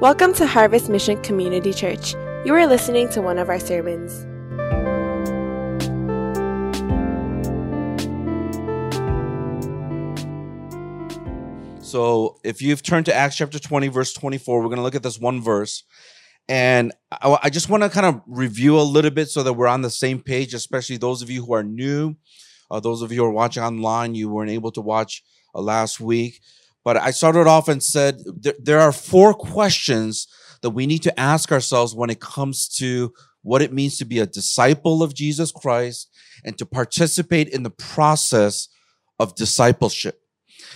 [0.00, 2.14] Welcome to Harvest Mission Community Church.
[2.44, 4.12] You are listening to one of our sermons.
[11.84, 15.02] So, if you've turned to Acts chapter 20, verse 24, we're going to look at
[15.02, 15.82] this one verse.
[16.48, 19.82] And I, just want to kind of review a little bit so that we're on
[19.82, 22.14] the same page, especially those of you who are new,
[22.70, 25.24] uh, those of you who are watching online, you weren't able to watch
[25.56, 26.40] uh, last week.
[26.88, 30.26] But I started off and said there, there are four questions
[30.62, 34.20] that we need to ask ourselves when it comes to what it means to be
[34.20, 36.08] a disciple of Jesus Christ
[36.46, 38.68] and to participate in the process
[39.18, 40.22] of discipleship.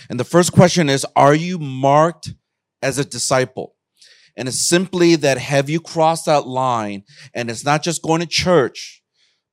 [0.07, 2.35] And the first question is, are you marked
[2.83, 3.73] as a disciple?
[4.37, 7.05] And it's simply that have you crossed that line?
[7.33, 9.01] And it's not just going to church,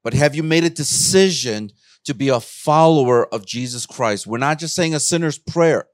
[0.04, 1.70] but have you made a decision
[2.04, 4.26] to be a follower of Jesus Christ?
[4.26, 5.86] We're not just saying a sinner's prayer,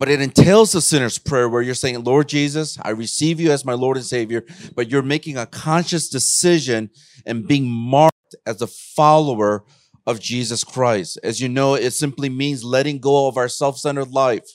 [0.00, 3.66] but it entails the sinner's prayer where you're saying, Lord Jesus, I receive you as
[3.66, 6.88] my Lord and Savior, but you're making a conscious decision
[7.26, 9.62] and being marked as a follower
[10.06, 11.18] of Jesus Christ.
[11.22, 14.48] As you know, it simply means letting go of our self centered life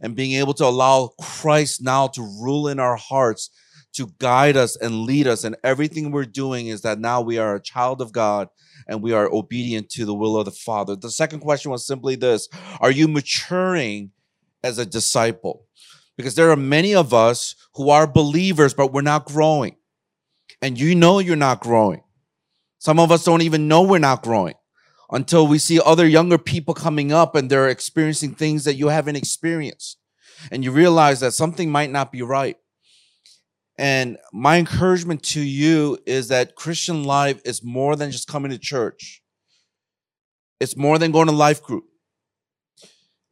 [0.00, 3.50] and being able to allow Christ now to rule in our hearts,
[3.94, 5.42] to guide us and lead us.
[5.42, 8.48] And everything we're doing is that now we are a child of God
[8.86, 10.94] and we are obedient to the will of the Father.
[10.94, 12.48] The second question was simply this
[12.80, 14.12] Are you maturing
[14.62, 15.66] as a disciple?
[16.16, 19.76] Because there are many of us who are believers, but we're not growing.
[20.62, 22.02] And you know you're not growing.
[22.78, 24.54] Some of us don't even know we're not growing
[25.10, 29.16] until we see other younger people coming up and they're experiencing things that you haven't
[29.16, 29.98] experienced.
[30.50, 32.56] And you realize that something might not be right.
[33.78, 38.58] And my encouragement to you is that Christian life is more than just coming to
[38.58, 39.22] church.
[40.60, 41.84] It's more than going to life group.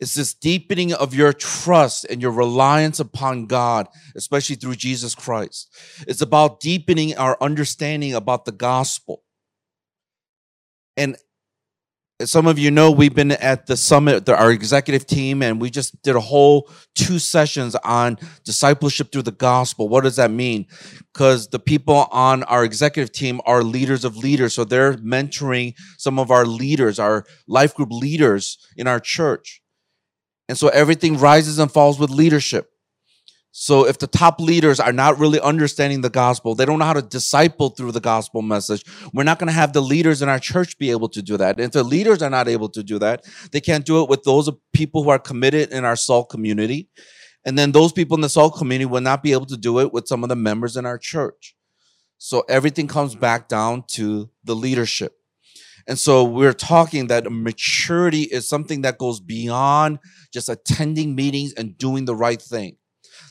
[0.01, 5.73] It's this deepening of your trust and your reliance upon God, especially through Jesus Christ.
[6.07, 9.23] It's about deepening our understanding about the gospel.
[10.97, 11.17] And
[12.23, 16.01] some of you know we've been at the summit our executive team and we just
[16.03, 20.65] did a whole two sessions on discipleship through the gospel what does that mean
[21.13, 26.21] because the people on our executive team are leaders of leaders so they're mentoring some
[26.21, 29.61] of our leaders our life group leaders in our church
[30.49, 32.71] and so everything rises and falls with leadership
[33.57, 36.93] so if the top leaders are not really understanding the gospel, they don't know how
[36.93, 38.83] to disciple through the gospel message.
[39.13, 41.61] We're not going to have the leaders in our church be able to do that.
[41.61, 44.25] And if the leaders are not able to do that, they can't do it with
[44.25, 46.89] those people who are committed in our soul community.
[47.45, 49.93] And then those people in the soul community will not be able to do it
[49.93, 51.55] with some of the members in our church.
[52.19, 55.15] So everything comes back down to the leadership.
[55.87, 59.99] And so we're talking that maturity is something that goes beyond
[60.33, 62.77] just attending meetings and doing the right thing.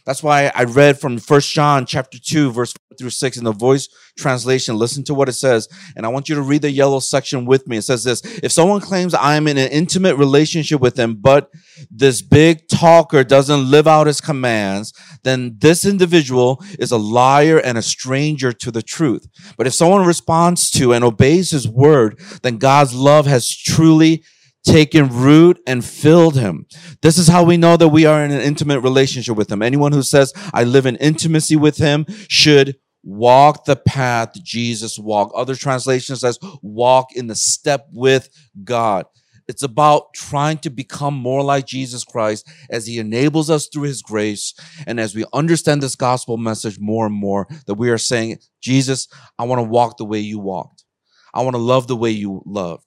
[0.06, 3.54] That's why I read from First John chapter 2, verse 4 through 6 in the
[3.54, 3.88] voice
[4.18, 4.78] translation.
[4.78, 5.70] Listen to what it says.
[5.96, 7.78] And I want you to read the yellow section with me.
[7.78, 11.50] It says this If someone claims I am in an intimate relationship with him, but
[11.90, 14.94] this big talker doesn't live out his commands,
[15.24, 19.26] then this individual is a liar and a stranger to the truth.
[19.58, 24.24] But if someone responds to and obeys his word, then God's love has truly
[24.64, 26.66] taken root and filled him.
[27.02, 29.62] This is how we know that we are in an intimate relationship with him.
[29.62, 35.36] Anyone who says, I live in intimacy with him should walk the path Jesus walked.
[35.36, 38.30] Other translation says, walk in the step with
[38.64, 39.06] God.
[39.48, 44.02] It's about trying to become more like Jesus Christ as he enables us through his
[44.02, 44.54] grace.
[44.88, 49.10] And as we understand this gospel message more and more, that we are saying, Jesus,
[49.38, 50.86] I want to walk the way you walked.
[51.34, 52.86] I want to love the way you loved.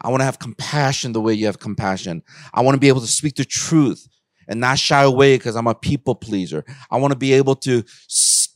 [0.00, 2.22] I want to have compassion the way you have compassion.
[2.52, 4.06] I want to be able to speak the truth
[4.48, 6.64] and not shy away because I'm a people pleaser.
[6.90, 7.82] I want to be able to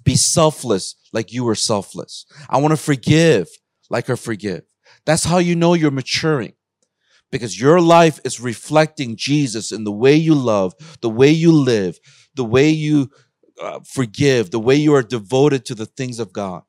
[0.05, 2.27] be selfless like you were selfless.
[2.49, 3.49] I want to forgive
[3.89, 4.63] like I forgive.
[5.05, 6.55] That's how you know you're maturing
[7.31, 11.99] because your life is reflecting Jesus in the way you love, the way you live,
[12.35, 13.11] the way you
[13.61, 16.63] uh, forgive, the way you are devoted to the things of God.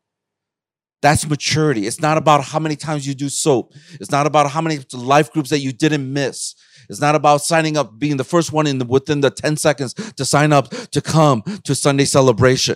[1.01, 1.87] That's maturity.
[1.87, 3.73] It's not about how many times you do soap.
[3.99, 6.55] It's not about how many life groups that you didn't miss.
[6.89, 9.93] It's not about signing up, being the first one in the, within the 10 seconds
[9.93, 12.75] to sign up to come to Sunday celebration.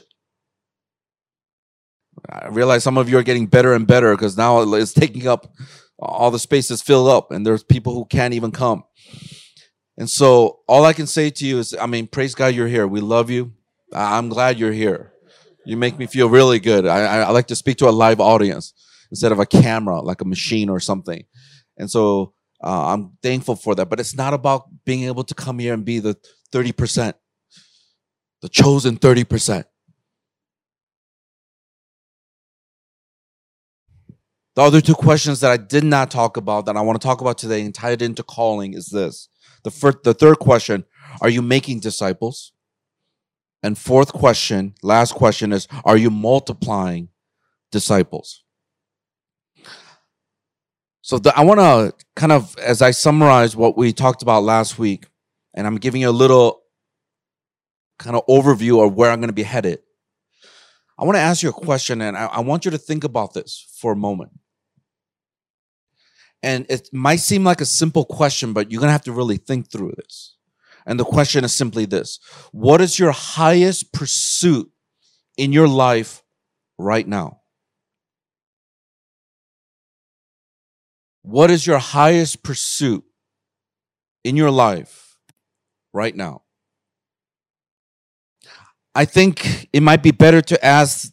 [2.29, 5.53] I realize some of you are getting better and better because now it's taking up
[5.99, 8.83] all the spaces filled up and there's people who can't even come.
[9.97, 12.87] And so all I can say to you is, I mean, praise God you're here.
[12.87, 13.53] We love you.
[13.93, 15.13] I'm glad you're here.
[15.65, 16.85] You make me feel really good.
[16.85, 18.73] I, I like to speak to a live audience
[19.09, 21.25] instead of a camera, like a machine or something.
[21.77, 22.33] And so
[22.63, 23.89] uh, I'm thankful for that.
[23.89, 26.15] But it's not about being able to come here and be the
[26.51, 27.13] 30%.
[28.41, 29.65] The chosen 30%.
[34.55, 37.19] The other two questions that I did not talk about that I want to talk
[37.19, 39.27] about today and tie it into calling is this.
[39.63, 40.85] The first, the third question,
[41.21, 42.53] are you making disciples?
[43.65, 47.09] And fourth question, last question is, are you multiplying
[47.71, 48.43] disciples?
[51.01, 54.77] So the, I want to kind of, as I summarize what we talked about last
[54.77, 55.07] week,
[55.55, 56.61] and I'm giving you a little
[57.97, 59.79] kind of overview of where I'm going to be headed.
[60.99, 63.33] I want to ask you a question, and I, I want you to think about
[63.33, 64.29] this for a moment.
[66.43, 69.37] And it might seem like a simple question, but you're going to have to really
[69.37, 70.34] think through this.
[70.85, 72.19] And the question is simply this
[72.51, 74.69] What is your highest pursuit
[75.37, 76.23] in your life
[76.77, 77.41] right now?
[81.23, 83.03] What is your highest pursuit
[84.23, 85.17] in your life
[85.91, 86.43] right now?
[88.93, 91.11] I think it might be better to ask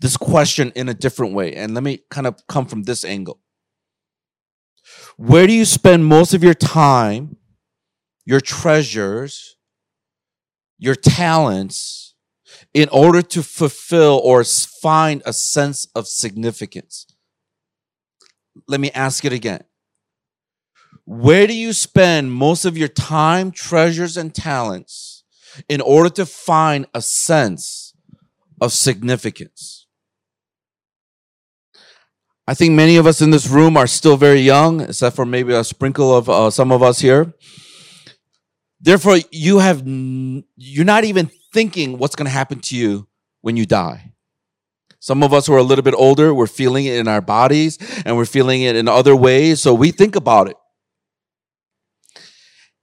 [0.00, 1.54] this question in a different way.
[1.54, 3.38] And let me kind of come from this angle.
[5.16, 7.36] Where do you spend most of your time,
[8.24, 9.56] your treasures,
[10.78, 12.14] your talents
[12.74, 17.06] in order to fulfill or find a sense of significance?
[18.68, 19.64] Let me ask it again.
[21.04, 25.24] Where do you spend most of your time, treasures, and talents
[25.68, 27.94] in order to find a sense
[28.60, 29.86] of significance?
[32.46, 35.52] I think many of us in this room are still very young, except for maybe
[35.52, 37.32] a sprinkle of uh, some of us here.
[38.80, 43.08] Therefore, you have you're not even thinking what's going to happen to you
[43.42, 44.12] when you die.
[45.00, 47.78] Some of us who are a little bit older, we're feeling it in our bodies
[48.04, 50.56] and we're feeling it in other ways, so we think about it.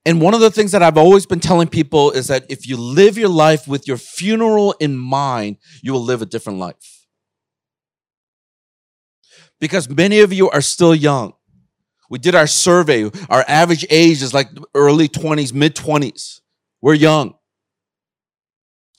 [0.04, 2.78] And one of the things that I've always been telling people is that if you
[2.78, 6.98] live your life with your funeral in mind, you will live a different life
[9.60, 11.34] because many of you are still young.
[12.10, 13.10] We did our survey.
[13.30, 16.42] Our average age is like early 20s, mid 20s.
[16.82, 17.36] We're young.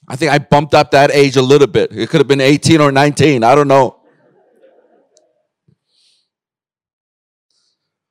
[0.06, 1.92] I think I bumped up that age a little bit.
[1.92, 3.44] It could have been 18 or 19.
[3.44, 4.00] I don't know.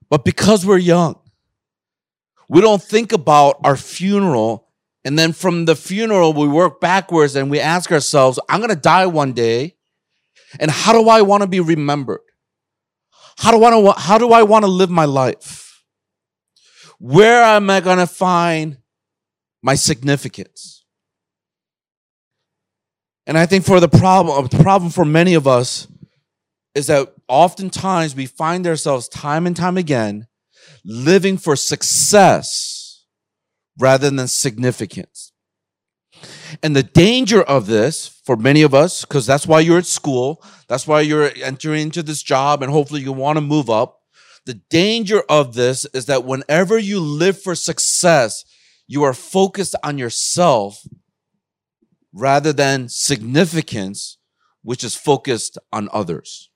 [0.09, 1.19] But because we're young,
[2.47, 4.67] we don't think about our funeral.
[5.03, 8.75] And then from the funeral, we work backwards and we ask ourselves, I'm going to
[8.75, 9.75] die one day.
[10.59, 12.21] And how do I want to be remembered?
[13.37, 15.83] How do I want how do I want to live my life?
[16.99, 18.77] Where am I going to find
[19.61, 20.85] my significance?
[23.27, 25.87] And I think for the problem, uh, the problem for many of us
[26.73, 30.27] is that oftentimes we find ourselves time and time again
[30.85, 33.03] living for success
[33.77, 35.33] rather than significance.
[36.63, 40.43] And the danger of this for many of us, because that's why you're at school,
[40.67, 44.01] that's why you're entering into this job, and hopefully you want to move up.
[44.45, 48.45] The danger of this is that whenever you live for success,
[48.87, 50.85] you are focused on yourself
[52.13, 54.17] rather than significance,
[54.63, 56.49] which is focused on others.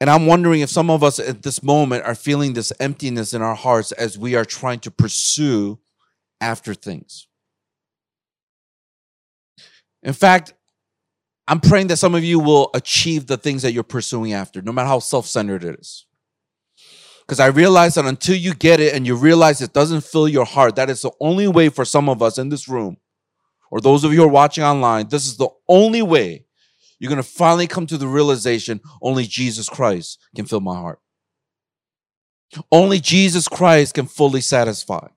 [0.00, 3.42] And I'm wondering if some of us at this moment are feeling this emptiness in
[3.42, 5.78] our hearts as we are trying to pursue
[6.40, 7.26] after things.
[10.02, 10.54] In fact,
[11.48, 14.70] I'm praying that some of you will achieve the things that you're pursuing after, no
[14.70, 16.06] matter how self centered it is.
[17.26, 20.44] Because I realize that until you get it and you realize it doesn't fill your
[20.44, 22.98] heart, that is the only way for some of us in this room,
[23.70, 26.44] or those of you who are watching online, this is the only way
[26.98, 31.00] you're going to finally come to the realization only Jesus Christ can fill my heart.
[32.72, 35.08] Only Jesus Christ can fully satisfy.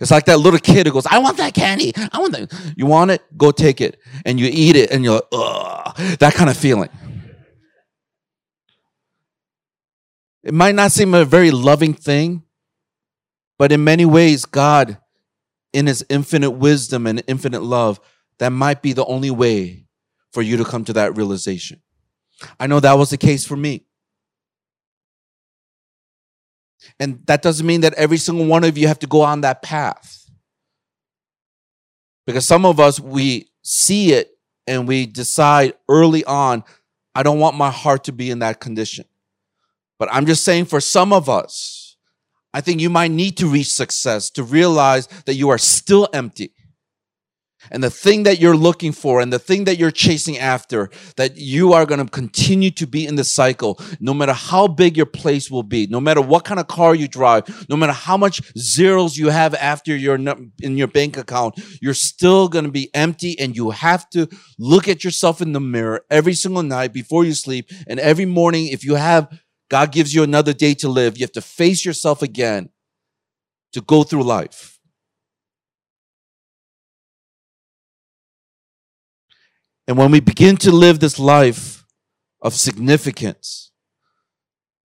[0.00, 1.92] It's like that little kid who goes, I want that candy.
[1.94, 2.74] I want that.
[2.74, 3.22] You want it?
[3.36, 4.00] Go take it.
[4.24, 5.96] And you eat it and you're like, ugh.
[6.20, 6.88] That kind of feeling.
[10.42, 12.44] It might not seem a very loving thing,
[13.58, 14.96] but in many ways, God,
[15.74, 18.00] in his infinite wisdom and infinite love,
[18.40, 19.84] that might be the only way
[20.32, 21.80] for you to come to that realization.
[22.58, 23.84] I know that was the case for me.
[26.98, 29.60] And that doesn't mean that every single one of you have to go on that
[29.60, 30.30] path.
[32.26, 34.30] Because some of us, we see it
[34.66, 36.64] and we decide early on,
[37.14, 39.04] I don't want my heart to be in that condition.
[39.98, 41.98] But I'm just saying for some of us,
[42.54, 46.54] I think you might need to reach success to realize that you are still empty
[47.70, 51.36] and the thing that you're looking for and the thing that you're chasing after, that
[51.36, 55.06] you are going to continue to be in the cycle, no matter how big your
[55.06, 58.40] place will be, no matter what kind of car you drive, no matter how much
[58.56, 63.38] zeros you have after your in your bank account, you're still going to be empty
[63.38, 67.34] and you have to look at yourself in the mirror every single night before you
[67.34, 69.28] sleep and every morning if you have
[69.70, 72.70] God gives you another day to live, you have to face yourself again
[73.72, 74.79] to go through life.
[79.90, 81.84] And when we begin to live this life
[82.40, 83.72] of significance,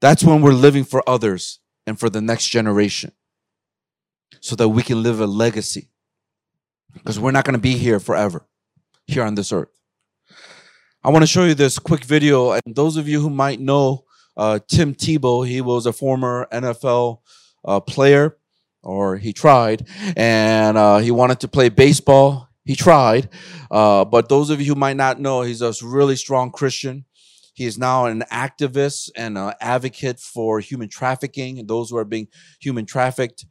[0.02, 3.12] that's when we're living for others and for the next generation
[4.42, 5.90] so that we can live a legacy.
[6.92, 8.48] Because we're not going to be here forever,
[9.06, 9.70] here on this earth.
[11.04, 12.54] I want to show you this quick video.
[12.54, 17.20] And those of you who might know uh, Tim Tebow, he was a former NFL
[17.64, 18.38] uh, player,
[18.82, 22.50] or he tried, and uh, he wanted to play baseball.
[22.66, 23.30] He tried,
[23.70, 27.06] uh, but those of you who might not know, he's a really strong Christian.
[27.54, 32.06] He is now an activist and an advocate for human trafficking, and those who are
[32.06, 32.28] being
[32.60, 33.46] human trafficked.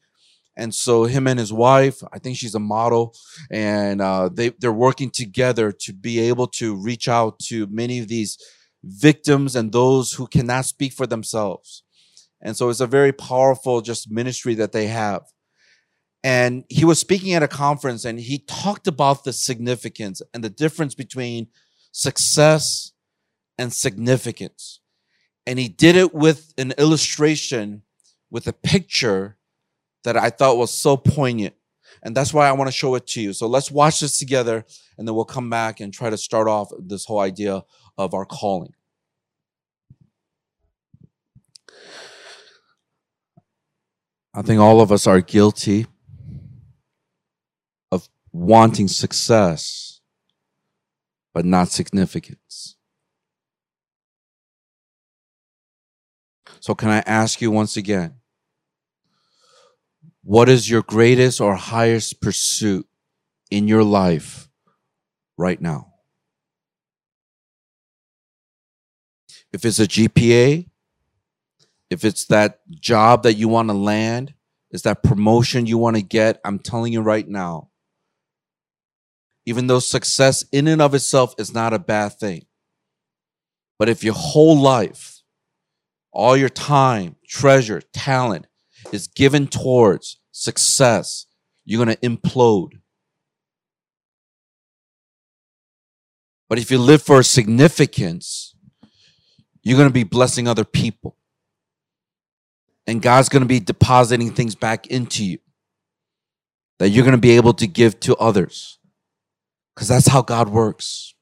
[0.57, 3.15] And so, him and his wife, I think she's a model,
[3.51, 8.09] and uh, they they're working together to be able to reach out to many of
[8.09, 8.37] these
[8.85, 11.83] victims and those who cannot speak for themselves.
[12.41, 15.23] And so, it's a very powerful just ministry that they have
[16.25, 20.49] and he was speaking at a conference and he talked about the significance and the
[20.49, 21.49] difference between
[21.93, 22.93] success
[23.59, 24.81] and significance.
[25.47, 27.83] And he did it with an illustration
[28.31, 29.37] with a picture
[30.05, 31.55] that i thought was so poignant.
[32.03, 33.35] And that's why i want to show it to you.
[33.35, 34.65] So let's watch this together
[34.97, 37.63] and then we'll come back and try to start off this whole idea
[37.99, 38.73] of our calling.
[44.33, 45.87] I think all of us are guilty
[48.35, 50.01] wanting success,
[51.33, 52.75] but not significance.
[56.59, 58.17] So, can I ask you once again,
[60.25, 62.87] what is your greatest or highest pursuit
[63.51, 64.49] in your life
[65.39, 65.93] right now?
[69.53, 70.69] If it's a GPA,
[71.89, 74.35] if it's that job that you want to land,
[74.73, 77.69] is that promotion you want to get, I'm telling you right now,
[79.47, 82.47] even though success in and of itself is not a bad thing.
[83.79, 85.23] But if your whole life,
[86.13, 88.47] all your time, treasure, talent
[88.93, 91.27] is given towards success,
[91.65, 92.81] you're going to implode.
[96.49, 98.55] But if you live for significance,
[99.63, 101.17] you're going to be blessing other people.
[102.87, 105.39] And God's going to be depositing things back into you
[106.79, 108.79] that you're going to be able to give to others
[109.75, 111.15] because that's how God works.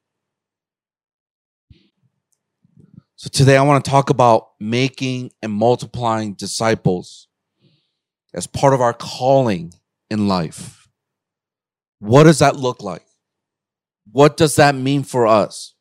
[3.17, 7.29] So today I want to talk about making and multiplying disciples
[8.35, 9.73] as part of our calling
[10.11, 10.89] in life.
[12.01, 13.07] What does that look like?
[14.11, 15.75] What does that mean for us?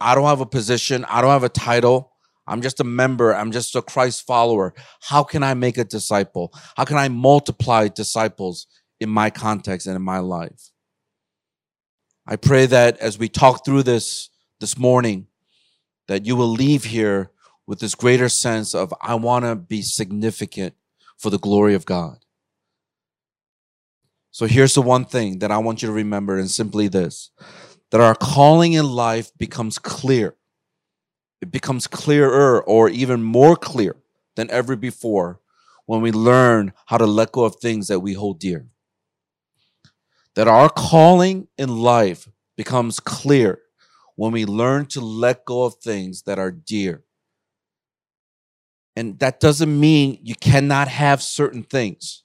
[0.00, 2.10] I don't have a position, I don't have a title.
[2.46, 4.74] I'm just a member, I'm just a Christ follower.
[5.00, 6.52] How can I make a disciple?
[6.76, 8.66] How can I multiply disciples
[8.98, 10.71] in my context and in my life?
[12.26, 15.26] I pray that as we talk through this this morning,
[16.06, 17.30] that you will leave here
[17.66, 20.74] with this greater sense of, I want to be significant
[21.18, 22.18] for the glory of God.
[24.30, 27.30] So here's the one thing that I want you to remember, and simply this
[27.90, 30.34] that our calling in life becomes clear.
[31.42, 33.96] It becomes clearer or even more clear
[34.34, 35.40] than ever before
[35.84, 38.66] when we learn how to let go of things that we hold dear
[40.34, 43.60] that our calling in life becomes clear
[44.16, 47.02] when we learn to let go of things that are dear.
[48.94, 52.24] And that doesn't mean you cannot have certain things.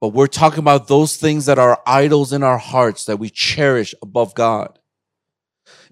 [0.00, 3.94] But we're talking about those things that are idols in our hearts that we cherish
[4.02, 4.78] above God.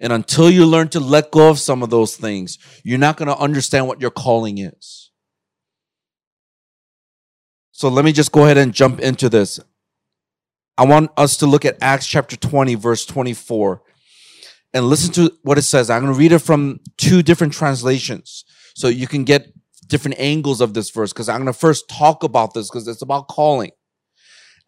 [0.01, 3.29] And until you learn to let go of some of those things, you're not going
[3.29, 5.11] to understand what your calling is.
[7.71, 9.61] So let me just go ahead and jump into this.
[10.81, 13.83] I want us to look at Acts chapter 20, verse 24,
[14.73, 15.91] and listen to what it says.
[15.91, 19.53] I'm going to read it from two different translations so you can get
[19.89, 23.03] different angles of this verse because I'm going to first talk about this because it's
[23.03, 23.73] about calling.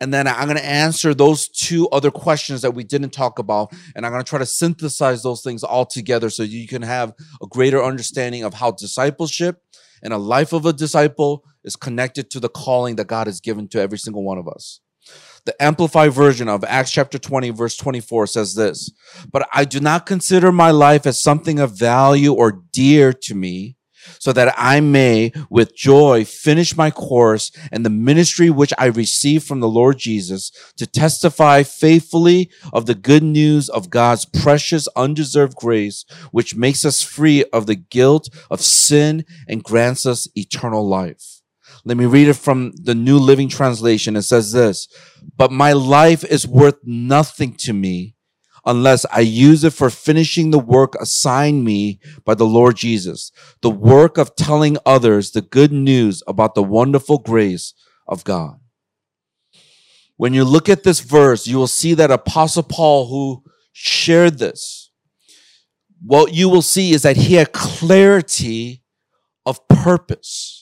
[0.03, 3.73] And then I'm going to answer those two other questions that we didn't talk about.
[3.97, 7.15] And I'm going to try to synthesize those things all together so you can have
[7.43, 9.63] a greater understanding of how discipleship
[10.03, 13.67] and a life of a disciple is connected to the calling that God has given
[13.69, 14.81] to every single one of us.
[15.45, 18.91] The Amplified version of Acts chapter 20, verse 24 says this
[19.31, 23.77] But I do not consider my life as something of value or dear to me,
[24.21, 29.45] so that I may with joy finish my course and the ministry which I received
[29.45, 35.57] from the Lord Jesus to testify faithfully of the good news of God's precious undeserved
[35.57, 41.32] grace, which makes us free of the guilt of sin and grants us eternal life.
[41.85, 44.15] Let me read it from the New Living Translation.
[44.17, 44.89] It says this,
[45.37, 48.15] but my life is worth nothing to me
[48.65, 53.71] unless I use it for finishing the work assigned me by the Lord Jesus, the
[53.71, 57.75] work of telling others the good news about the wonderful grace
[58.07, 58.61] of God.
[60.17, 64.93] When you look at this verse, you will see that Apostle Paul, who shared this,
[66.01, 68.83] what you will see is that he had clarity
[69.45, 70.62] of purpose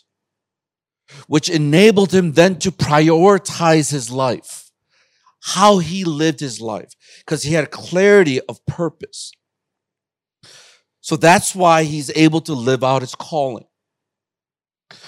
[1.31, 4.73] which enabled him then to prioritize his life,
[5.43, 9.31] how he lived his life, because he had clarity of purpose.
[11.01, 13.67] So that's why he's able to live out his calling.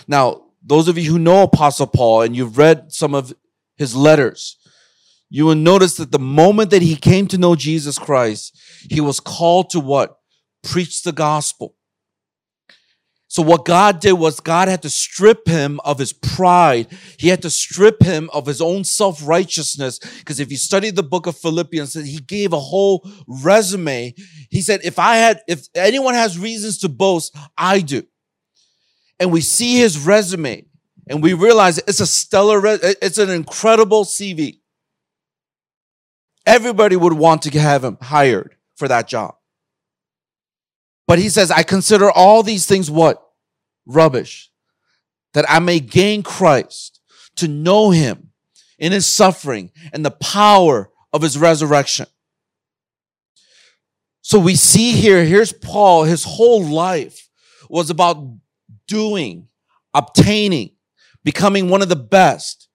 [0.06, 3.34] Now, those of you who know Apostle Paul and you've read some of
[3.76, 4.58] his letters,
[5.28, 8.56] you will notice that the moment that he came to know Jesus Christ,
[8.88, 10.18] he was called to what?
[10.62, 11.74] Preach the gospel.
[13.32, 16.86] So what God did was God had to strip him of his pride.
[17.18, 20.00] He had to strip him of his own self-righteousness.
[20.18, 24.12] Because if you study the book of Philippians, he gave a whole resume.
[24.50, 28.02] He said, if I had, if anyone has reasons to boast, I do.
[29.18, 30.66] And we see his resume
[31.08, 34.58] and we realize it's a stellar, it's an incredible CV.
[36.44, 39.36] Everybody would want to have him hired for that job.
[41.12, 43.22] But he says, I consider all these things what?
[43.84, 44.50] Rubbish.
[45.34, 47.00] That I may gain Christ,
[47.36, 48.30] to know him
[48.78, 52.06] in his suffering and the power of his resurrection.
[54.22, 57.28] So we see here, here's Paul, his whole life
[57.68, 58.38] was about
[58.88, 59.48] doing,
[59.92, 60.70] obtaining,
[61.24, 62.70] becoming one of the best.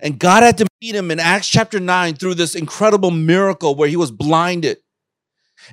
[0.00, 3.88] And God had to meet him in Acts chapter 9 through this incredible miracle where
[3.88, 4.78] he was blinded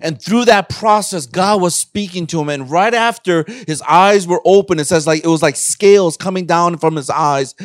[0.01, 2.49] and through that process, God was speaking to him.
[2.49, 6.45] And right after his eyes were open, it says like it was like scales coming
[6.45, 7.55] down from his eyes.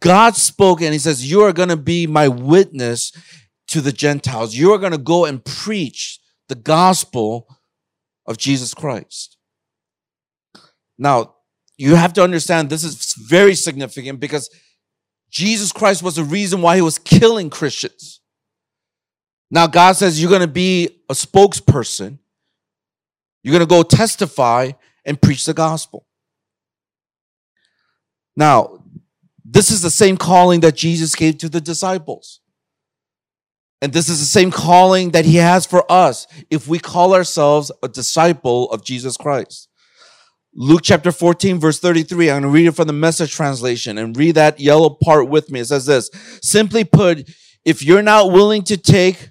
[0.00, 3.12] God spoke and he says, You are going to be my witness
[3.68, 4.54] to the Gentiles.
[4.54, 7.46] You are going to go and preach the gospel
[8.26, 9.36] of Jesus Christ.
[10.98, 11.34] Now,
[11.76, 14.50] you have to understand this is very significant because
[15.30, 18.19] Jesus Christ was the reason why he was killing Christians.
[19.50, 22.18] Now God says you're going to be a spokesperson.
[23.42, 24.72] You're going to go testify
[25.04, 26.06] and preach the gospel.
[28.36, 28.84] Now,
[29.44, 32.40] this is the same calling that Jesus gave to the disciples.
[33.82, 37.72] And this is the same calling that he has for us if we call ourselves
[37.82, 39.68] a disciple of Jesus Christ.
[40.52, 42.30] Luke chapter 14, verse 33.
[42.30, 45.50] I'm going to read it from the message translation and read that yellow part with
[45.50, 45.60] me.
[45.60, 46.10] It says this
[46.42, 47.28] Simply put,
[47.64, 49.30] if you're not willing to take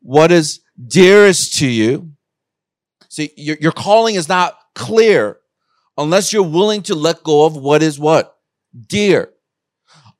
[0.00, 2.12] what is dearest to you.
[3.08, 5.38] See, your, your calling is not clear
[5.98, 8.36] unless you're willing to let go of what is what?
[8.86, 9.30] Dear.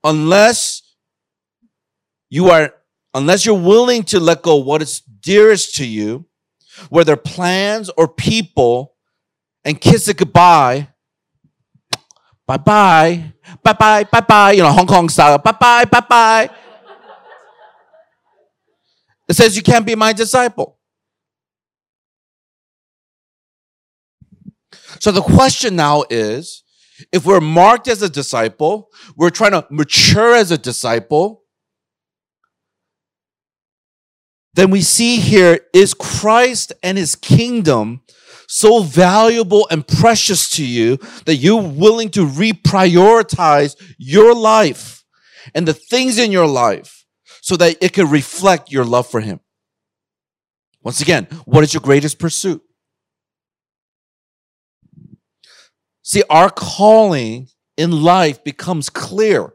[0.02, 0.82] Unless
[2.28, 2.74] you are,
[3.14, 6.26] unless you're willing to let go what is dearest to you,
[6.88, 8.94] whether plans or people,
[9.64, 10.88] and kiss it goodbye.
[12.46, 13.32] Bye bye.
[13.62, 14.04] Bye bye.
[14.04, 14.52] Bye bye.
[14.52, 15.38] You know, Hong Kong style.
[15.38, 15.84] Bye bye.
[15.84, 16.50] Bye bye.
[19.30, 20.76] It says you can't be my disciple.
[24.98, 26.64] So the question now is,
[27.12, 31.44] if we're marked as a disciple, we're trying to mature as a disciple,
[34.54, 38.02] then we see here, is Christ and his kingdom
[38.48, 45.04] so valuable and precious to you that you're willing to reprioritize your life
[45.54, 46.99] and the things in your life
[47.40, 49.40] so that it could reflect your love for Him.
[50.82, 52.62] Once again, what is your greatest pursuit?
[56.02, 59.52] See, our calling in life becomes clear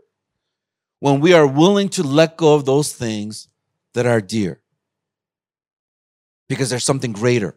[0.99, 3.47] when we are willing to let go of those things
[3.93, 4.61] that are dear
[6.47, 7.55] because there's something greater.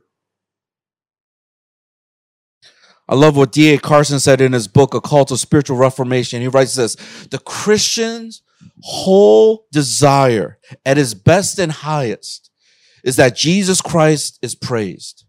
[3.08, 3.78] I love what D.A.
[3.78, 6.42] Carson said in his book, A Call to Spiritual Reformation.
[6.42, 6.96] He writes this
[7.30, 8.42] The Christian's
[8.82, 12.50] whole desire at his best and highest
[13.04, 15.24] is that Jesus Christ is praised.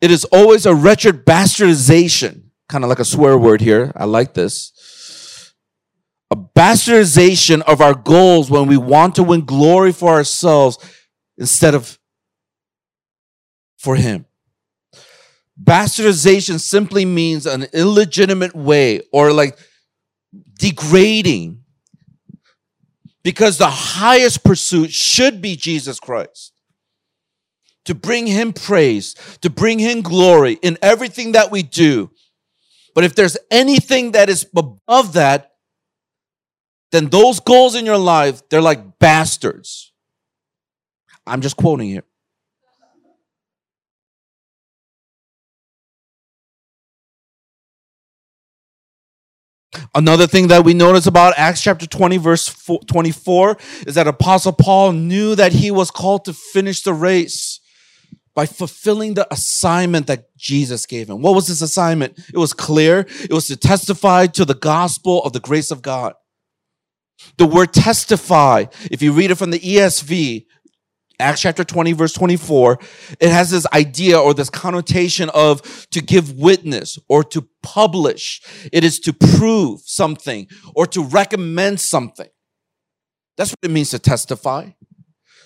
[0.00, 3.92] It is always a wretched bastardization, kind of like a swear word here.
[3.94, 5.52] I like this.
[6.30, 10.78] A bastardization of our goals when we want to win glory for ourselves
[11.36, 11.98] instead of
[13.76, 14.26] for Him.
[15.62, 19.58] Bastardization simply means an illegitimate way or like
[20.58, 21.62] degrading
[23.22, 26.52] because the highest pursuit should be Jesus Christ.
[27.86, 32.10] To bring him praise, to bring him glory in everything that we do.
[32.94, 35.52] But if there's anything that is above that,
[36.92, 39.92] then those goals in your life, they're like bastards.
[41.26, 42.04] I'm just quoting here.
[49.94, 52.52] Another thing that we notice about Acts chapter 20, verse
[52.86, 53.56] 24,
[53.86, 57.60] is that Apostle Paul knew that he was called to finish the race
[58.34, 61.20] by fulfilling the assignment that Jesus gave him.
[61.20, 62.18] What was this assignment?
[62.32, 63.00] It was clear.
[63.08, 66.14] It was to testify to the gospel of the grace of God.
[67.36, 70.46] The word testify, if you read it from the ESV,
[71.20, 72.78] Acts chapter 20, verse 24,
[73.20, 78.40] it has this idea or this connotation of to give witness or to publish.
[78.72, 82.28] It is to prove something or to recommend something.
[83.36, 84.70] That's what it means to testify.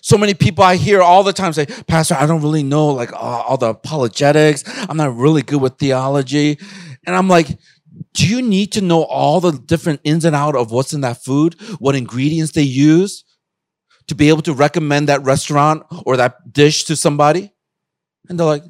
[0.02, 3.12] So many people I hear all the time say, Pastor, I don't really know like
[3.12, 4.62] uh, all the apologetics.
[4.66, 6.58] I'm not really good with theology.
[7.06, 7.58] And I'm like,
[8.12, 11.24] do you need to know all the different ins and out of what's in that
[11.24, 11.54] food?
[11.78, 13.23] What ingredients they use?
[14.08, 17.52] To be able to recommend that restaurant or that dish to somebody?
[18.28, 18.64] And they're like,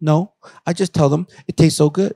[0.00, 0.34] no,
[0.66, 2.14] I just tell them it tastes so good.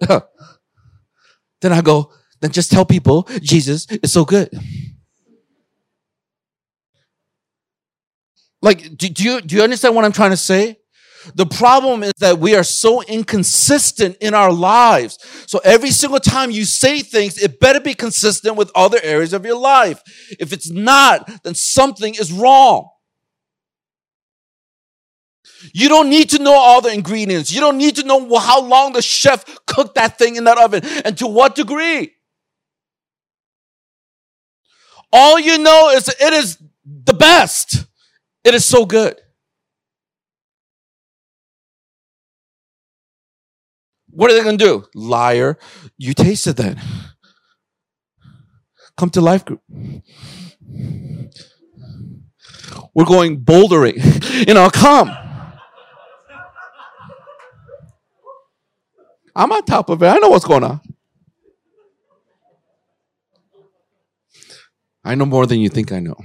[0.08, 4.50] then I go, then just tell people Jesus is so good.
[8.60, 10.78] Like, do, do, you, do you understand what I'm trying to say?
[11.34, 15.18] The problem is that we are so inconsistent in our lives.
[15.46, 19.44] So every single time you say things, it better be consistent with other areas of
[19.44, 20.02] your life.
[20.38, 22.88] If it's not, then something is wrong.
[25.74, 27.52] You don't need to know all the ingredients.
[27.52, 30.82] You don't need to know how long the chef cooked that thing in that oven
[31.04, 32.12] and to what degree.
[35.12, 37.86] All you know is it is the best.
[38.44, 39.20] It is so good.
[44.18, 44.84] What are they going to do?
[44.96, 45.56] Liar.
[45.96, 46.76] You tasted that.
[48.96, 49.62] Come to life group.
[52.94, 53.94] We're going bouldering.
[54.48, 55.08] You know, come.
[59.36, 60.08] I'm on top of it.
[60.08, 60.80] I know what's going on.
[65.04, 66.16] I know more than you think I know.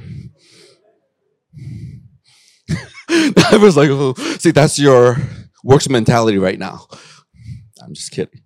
[3.09, 5.17] I was like, oh, see, that's your
[5.63, 6.87] works mentality right now.
[7.83, 8.41] I'm just kidding.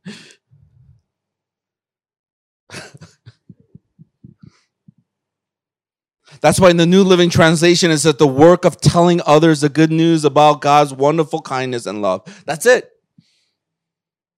[6.42, 9.70] That's why in the New Living Translation it says the work of telling others the
[9.70, 12.44] good news about God's wonderful kindness and love.
[12.46, 12.92] That's it.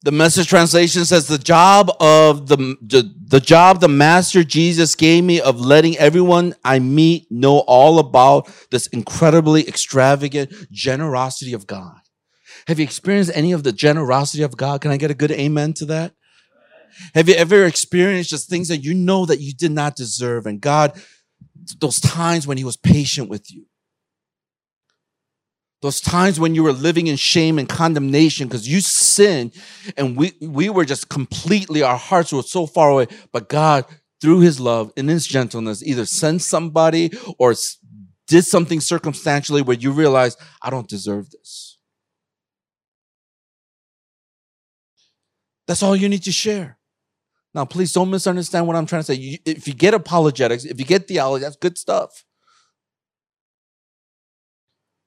[0.02, 5.26] The message translation says the job of the, the, the job the master Jesus gave
[5.26, 12.00] me of letting everyone I meet know all about this incredibly extravagant generosity of God.
[12.68, 14.82] Have you experienced any of the generosity of God?
[14.82, 16.14] Can I get a good amen to that?
[17.14, 20.60] Have you ever experienced just things that you know that you did not deserve and
[20.60, 21.00] God,
[21.80, 23.66] those times when he was patient with you?
[25.82, 29.54] Those times when you were living in shame and condemnation because you sinned
[29.96, 33.08] and we, we were just completely, our hearts were so far away.
[33.32, 33.86] But God,
[34.20, 37.56] through his love and his gentleness, either sent somebody or
[38.28, 41.69] did something circumstantially where you realize, I don't deserve this.
[45.70, 46.80] That's all you need to share.
[47.54, 49.14] Now, please don't misunderstand what I'm trying to say.
[49.14, 52.26] You, if you get apologetics, if you get theology, that's good stuff.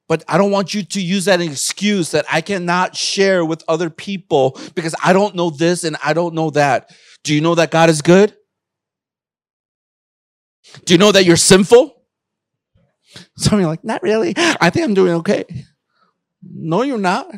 [0.07, 3.89] But I don't want you to use that excuse that I cannot share with other
[3.89, 6.95] people because I don't know this and I don't know that.
[7.25, 8.33] Do you know that God is good?
[10.85, 12.01] Do you know that you're sinful?
[13.35, 14.33] Some of you are like, not really.
[14.37, 15.43] I think I'm doing okay.
[16.41, 17.35] No, you're not.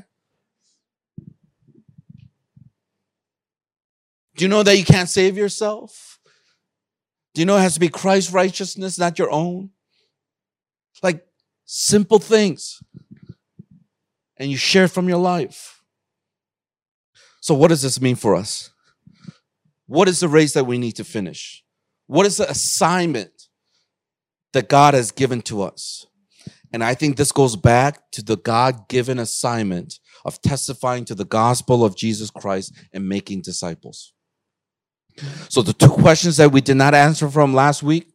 [4.36, 6.20] Do you know that you can't save yourself?
[7.34, 9.72] Do you know it has to be Christ's righteousness, not your own?
[11.04, 11.26] Like
[11.66, 12.82] simple things.
[14.38, 15.82] And you share from your life.
[17.40, 18.72] So, what does this mean for us?
[19.88, 21.64] What is the race that we need to finish?
[22.08, 23.50] What is the assignment
[24.54, 26.08] that God has given to us?
[26.74, 31.24] And I think this goes back to the God given assignment of testifying to the
[31.24, 34.15] gospel of Jesus Christ and making disciples.
[35.50, 38.08] So the two questions that we did not answer from last week,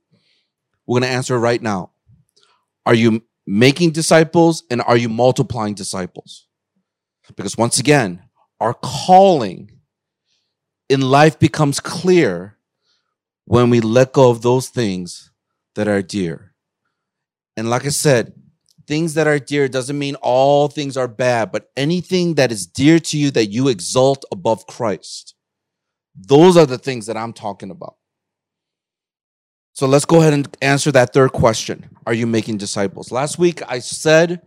[0.86, 1.90] we're going to answer right now.
[2.84, 6.46] Are you making disciples and are you multiplying disciples?
[7.36, 8.22] Because once again,
[8.60, 9.70] our calling
[10.88, 12.56] in life becomes clear
[13.44, 15.30] when we let go of those things
[15.74, 16.54] that are dear.
[17.56, 18.32] And like I said,
[18.86, 22.98] things that are dear doesn't mean all things are bad, but anything that is dear
[22.98, 25.34] to you that you exalt above Christ.
[26.14, 27.96] Those are the things that I'm talking about.
[29.72, 31.88] So let's go ahead and answer that third question.
[32.06, 33.12] Are you making disciples?
[33.12, 34.42] Last week I said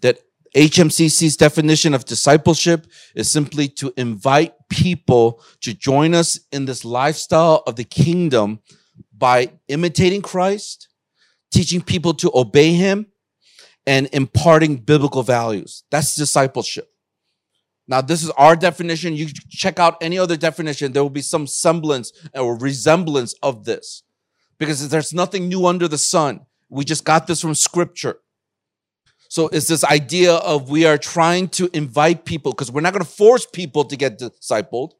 [0.00, 0.18] that
[0.56, 7.62] HMCC's definition of discipleship is simply to invite people to join us in this lifestyle
[7.66, 8.60] of the kingdom
[9.16, 10.88] by imitating Christ,
[11.50, 13.06] teaching people to obey him,
[13.86, 15.84] and imparting biblical values.
[15.90, 16.91] That's discipleship.
[17.88, 19.14] Now, this is our definition.
[19.14, 24.02] You check out any other definition, there will be some semblance or resemblance of this
[24.58, 26.46] because there's nothing new under the sun.
[26.68, 28.18] We just got this from scripture.
[29.28, 33.04] So it's this idea of we are trying to invite people because we're not going
[33.04, 34.92] to force people to get discipled.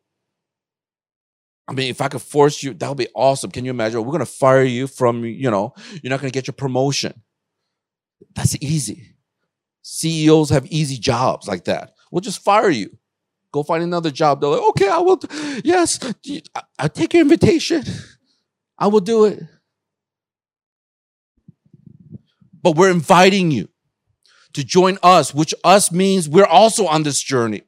[1.68, 3.50] I mean, if I could force you, that would be awesome.
[3.50, 4.00] Can you imagine?
[4.00, 7.22] We're going to fire you from, you know, you're not going to get your promotion.
[8.34, 9.14] That's easy.
[9.82, 11.91] CEOs have easy jobs like that.
[12.12, 12.96] We'll just fire you.
[13.52, 14.40] Go find another job.
[14.40, 15.20] They're like, okay, I will.
[15.64, 15.98] Yes,
[16.78, 17.82] I'll take your invitation.
[18.78, 19.42] I will do it.
[22.62, 23.68] But we're inviting you
[24.52, 27.62] to join us, which us means we're also on this journey.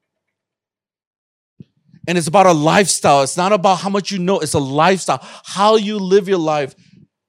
[2.06, 3.22] And it's about a lifestyle.
[3.22, 5.20] It's not about how much you know, it's a lifestyle.
[5.44, 6.74] How you live your life.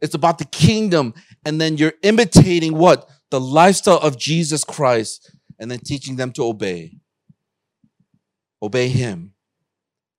[0.01, 1.13] It's about the kingdom.
[1.45, 3.09] And then you're imitating what?
[3.31, 6.97] The lifestyle of Jesus Christ and then teaching them to obey.
[8.65, 9.33] Obey Him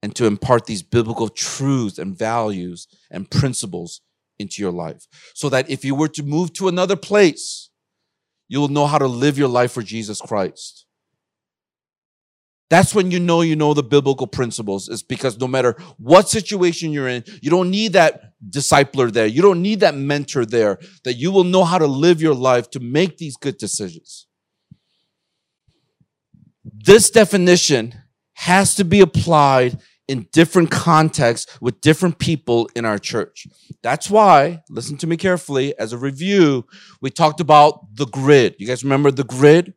[0.03, 4.01] and to impart these biblical truths and values and principles
[4.39, 5.07] into your life.
[5.35, 7.71] So that if you were to move to another place,
[8.49, 10.87] you will know how to live your life for Jesus Christ.
[12.69, 16.93] That's when you know you know the biblical principles, is because no matter what situation
[16.93, 19.27] you're in, you don't need that discipler there.
[19.27, 22.69] You don't need that mentor there, that you will know how to live your life
[22.71, 24.27] to make these good decisions.
[26.65, 27.95] This definition
[28.37, 33.47] has to be applied in different contexts with different people in our church.
[33.83, 36.67] That's why, listen to me carefully, as a review,
[37.01, 38.55] we talked about the grid.
[38.59, 39.75] You guys remember the grid?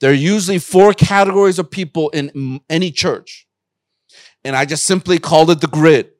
[0.00, 3.46] There are usually four categories of people in any church.
[4.44, 6.10] And I just simply called it the grid.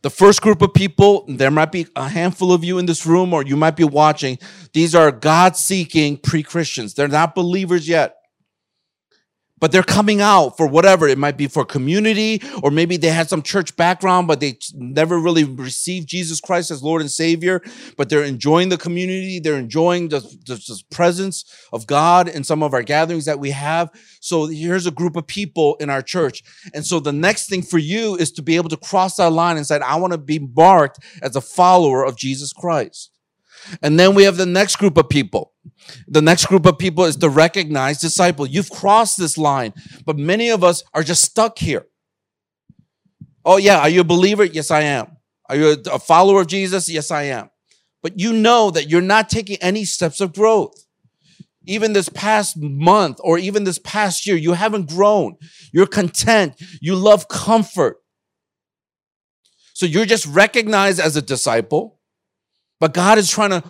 [0.00, 3.32] The first group of people, there might be a handful of you in this room
[3.32, 4.38] or you might be watching.
[4.72, 6.94] These are God seeking pre Christians.
[6.94, 8.16] They're not believers yet
[9.62, 11.06] but they're coming out for whatever.
[11.06, 15.16] It might be for community or maybe they had some church background but they never
[15.20, 17.62] really received jesus christ as lord and savior.
[17.96, 19.38] But they're enjoying the community.
[19.38, 23.50] They're enjoying the, the, the, presence of god in some of our gatherings that we
[23.52, 23.90] have.
[24.20, 26.42] So here's a group of people in our church.
[26.74, 29.56] And so the next thing for you is to be able to cross that line
[29.56, 33.11] and say i want to be marked as a follower of jesus christ
[33.82, 35.52] and then we have the next group of people.
[36.06, 38.46] The next group of people is the recognized disciple.
[38.46, 39.72] You've crossed this line,
[40.04, 41.86] but many of us are just stuck here.
[43.44, 43.78] Oh, yeah.
[43.78, 44.44] Are you a believer?
[44.44, 45.16] Yes, I am.
[45.48, 46.88] Are you a follower of Jesus?
[46.88, 47.50] Yes, I am.
[48.02, 50.74] But you know that you're not taking any steps of growth.
[51.64, 55.36] Even this past month or even this past year, you haven't grown.
[55.72, 56.54] You're content.
[56.80, 57.98] You love comfort.
[59.74, 61.98] So you're just recognized as a disciple
[62.82, 63.62] but God is trying to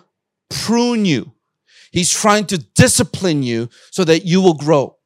[0.49, 1.35] prune you.
[1.91, 4.97] He's trying to discipline you so that you will grow.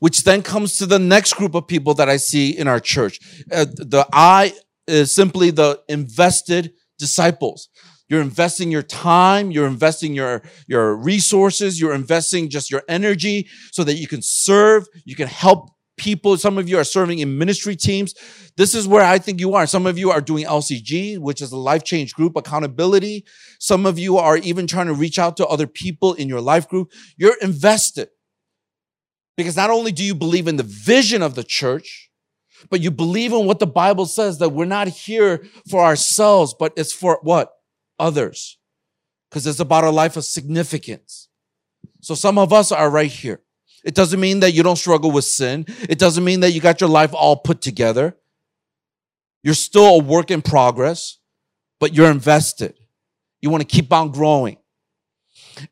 [0.00, 3.20] Which then comes to the next group of people that I see in our church.
[3.52, 4.54] Uh, the I
[4.88, 7.68] is simply the invested disciples.
[8.08, 13.84] You're investing your time, you're investing your, your resources, you're investing just your energy so
[13.84, 16.36] that you can serve, you can help people.
[16.36, 18.14] Some of you are serving in ministry teams.
[18.56, 19.66] This is where I think you are.
[19.66, 23.24] Some of you are doing LCG, which is a life change group accountability.
[23.58, 26.68] Some of you are even trying to reach out to other people in your life
[26.68, 26.90] group.
[27.16, 28.08] You're invested
[29.36, 32.10] because not only do you believe in the vision of the church,
[32.70, 36.72] but you believe in what the Bible says that we're not here for ourselves, but
[36.76, 37.52] it's for what?
[37.98, 38.58] Others.
[39.30, 41.28] Because it's about a life of significance.
[42.00, 43.42] So some of us are right here.
[43.84, 45.66] It doesn't mean that you don't struggle with sin.
[45.88, 48.16] It doesn't mean that you got your life all put together.
[49.42, 51.18] You're still a work in progress,
[51.78, 52.74] but you're invested.
[53.40, 54.58] You want to keep on growing.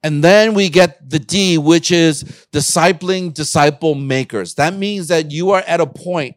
[0.03, 4.55] And then we get the D, which is discipling disciple makers.
[4.55, 6.37] That means that you are at a point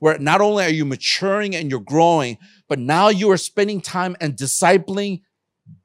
[0.00, 4.16] where not only are you maturing and you're growing, but now you are spending time
[4.20, 5.22] and discipling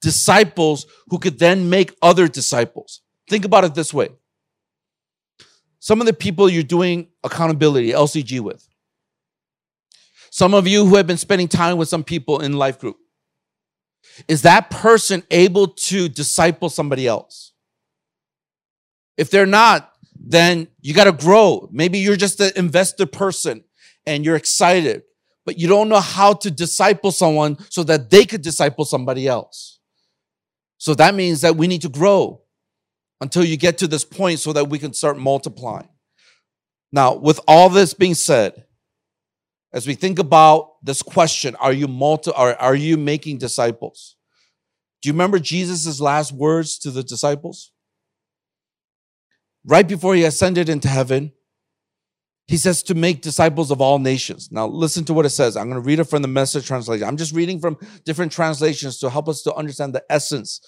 [0.01, 3.01] disciples who could then make other disciples.
[3.29, 4.09] Think about it this way.
[5.79, 8.67] Some of the people you're doing accountability, LCG with.
[10.29, 12.97] Some of you who have been spending time with some people in life group.
[14.27, 17.53] Is that person able to disciple somebody else?
[19.17, 21.69] If they're not, then you got to grow.
[21.71, 23.63] Maybe you're just an investor person
[24.05, 25.03] and you're excited,
[25.45, 29.79] but you don't know how to disciple someone so that they could disciple somebody else.
[30.77, 32.41] So that means that we need to grow
[33.21, 35.89] until you get to this point so that we can start multiplying.
[36.91, 38.65] Now, with all this being said,
[39.71, 44.15] as we think about this question, are you multi are, are you making disciples?
[45.01, 47.71] Do you remember Jesus' last words to the disciples?
[49.63, 51.33] Right before he ascended into heaven,
[52.47, 54.51] he says to make disciples of all nations.
[54.51, 55.55] Now, listen to what it says.
[55.55, 57.07] I'm going to read it from the message translation.
[57.07, 60.59] I'm just reading from different translations to help us to understand the essence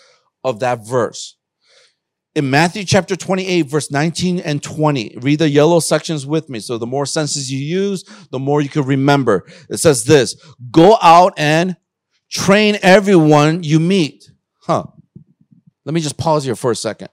[0.43, 1.37] of that verse
[2.35, 5.17] in Matthew chapter 28, verse 19 and 20.
[5.21, 6.59] Read the yellow sections with me.
[6.59, 9.45] So the more senses you use, the more you can remember.
[9.69, 10.35] It says this,
[10.71, 11.75] go out and
[12.29, 14.31] train everyone you meet.
[14.61, 14.85] Huh.
[15.85, 17.09] Let me just pause here for a second.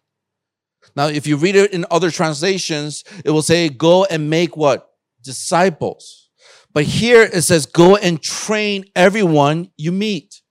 [0.95, 4.91] Now, if you read it in other translations, it will say, go and make what?
[5.23, 6.31] Disciples.
[6.73, 10.43] But here it says, go and train everyone you meet.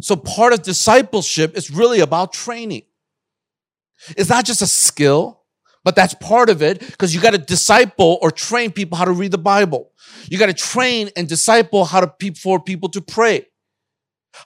[0.00, 2.82] So part of discipleship is really about training.
[4.16, 5.42] It's not just a skill,
[5.84, 9.12] but that's part of it because you got to disciple or train people how to
[9.12, 9.92] read the Bible.
[10.28, 13.46] You got to train and disciple how to for people to pray,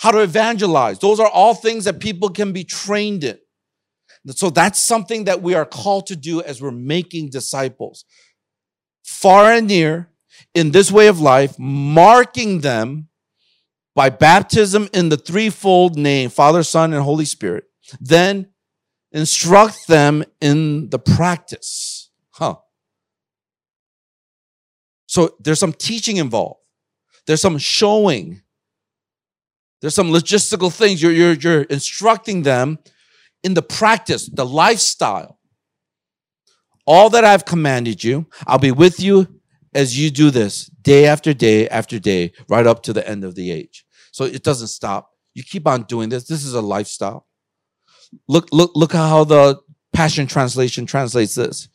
[0.00, 0.98] how to evangelize.
[0.98, 3.38] Those are all things that people can be trained in.
[4.28, 8.04] So that's something that we are called to do as we're making disciples.
[9.02, 10.10] Far and near
[10.54, 13.08] in this way of life, marking them
[13.94, 17.64] by baptism in the threefold name, Father, Son, and Holy Spirit.
[18.00, 18.51] Then
[19.12, 22.10] instruct them in the practice.
[22.30, 22.56] Huh.
[25.06, 26.60] So there's some teaching involved.
[27.26, 28.42] There's some showing.
[29.80, 31.02] There's some logistical things.
[31.02, 32.78] You're, you're, you're instructing them
[33.42, 35.38] in the practice, the lifestyle.
[36.86, 39.40] All that I've commanded you, I'll be with you
[39.74, 43.34] as you do this day after day after day, right up to the end of
[43.34, 43.84] the age.
[44.10, 45.10] So it doesn't stop.
[45.34, 46.24] You keep on doing this.
[46.24, 47.26] This is a lifestyle.
[48.28, 49.60] Look, look, look how the
[49.92, 51.68] Passion Translation translates this.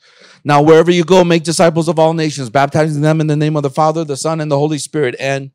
[0.43, 3.63] Now, wherever you go, make disciples of all nations, baptizing them in the name of
[3.63, 5.51] the Father, the Son, and the Holy Spirit, and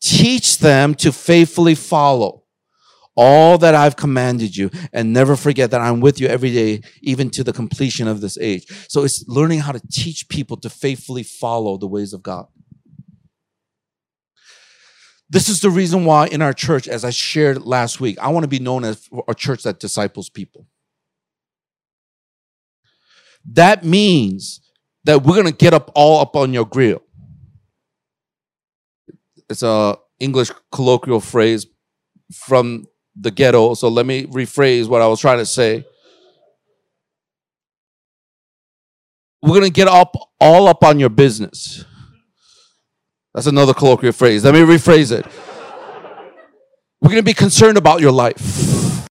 [0.00, 2.42] teach them to faithfully follow
[3.16, 7.30] all that I've commanded you, and never forget that I'm with you every day, even
[7.30, 8.66] to the completion of this age.
[8.88, 12.46] So it's learning how to teach people to faithfully follow the ways of God.
[15.34, 18.44] This is the reason why in our church, as I shared last week, I want
[18.44, 20.68] to be known as a church that disciples people.
[23.44, 24.60] That means
[25.02, 27.02] that we're going to get up all up on your grill.
[29.50, 31.66] It's a English colloquial phrase
[32.32, 33.74] from the ghetto.
[33.74, 35.84] So let me rephrase what I was trying to say.
[39.42, 41.84] We're going to get up all up on your business.
[43.34, 44.44] That's another colloquial phrase.
[44.44, 45.26] Let me rephrase it.
[47.00, 49.08] We're going to be concerned about your life.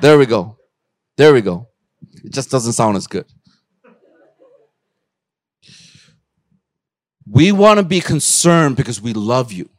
[0.00, 0.58] There we go.
[1.16, 1.68] There we go.
[2.24, 3.26] It just doesn't sound as good.
[7.26, 9.70] We want to be concerned because we love you.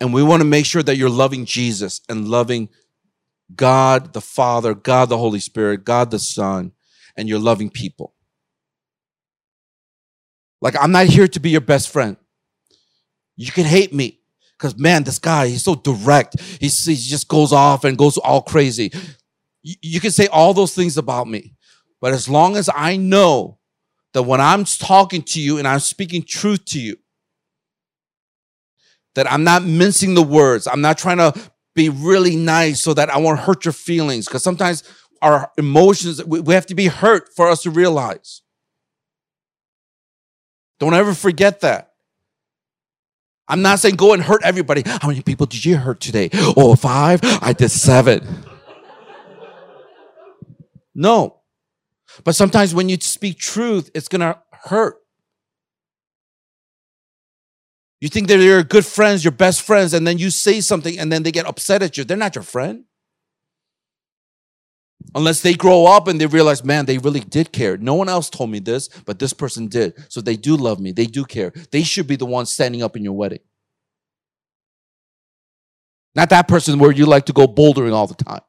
[0.00, 2.70] And we want to make sure that you're loving Jesus and loving
[3.54, 6.72] God the Father, God the Holy Spirit, God the Son,
[7.16, 8.14] and you're loving people.
[10.62, 12.16] Like, I'm not here to be your best friend.
[13.40, 14.20] You can hate me
[14.58, 16.38] because man, this guy, he's so direct.
[16.60, 18.92] He's, he just goes off and goes all crazy.
[19.62, 21.54] You, you can say all those things about me.
[22.02, 23.58] But as long as I know
[24.12, 26.96] that when I'm talking to you and I'm speaking truth to you,
[29.14, 31.32] that I'm not mincing the words, I'm not trying to
[31.74, 34.26] be really nice so that I won't hurt your feelings.
[34.26, 34.84] Because sometimes
[35.22, 38.42] our emotions, we have to be hurt for us to realize.
[40.78, 41.89] Don't ever forget that.
[43.50, 44.82] I'm not saying go and hurt everybody.
[44.86, 46.30] How many people did you hurt today?
[46.32, 47.20] Oh, five?
[47.22, 48.26] I did seven.
[50.94, 51.40] No.
[52.24, 54.96] But sometimes when you speak truth, it's going to hurt.
[58.00, 61.12] You think that you're good friends, your best friends, and then you say something and
[61.12, 62.04] then they get upset at you.
[62.04, 62.84] They're not your friend.
[65.14, 67.76] Unless they grow up and they realize, man, they really did care.
[67.76, 69.94] No one else told me this, but this person did.
[70.08, 70.92] So they do love me.
[70.92, 71.52] They do care.
[71.72, 73.40] They should be the ones standing up in your wedding.
[76.14, 78.40] Not that person where you like to go bouldering all the time.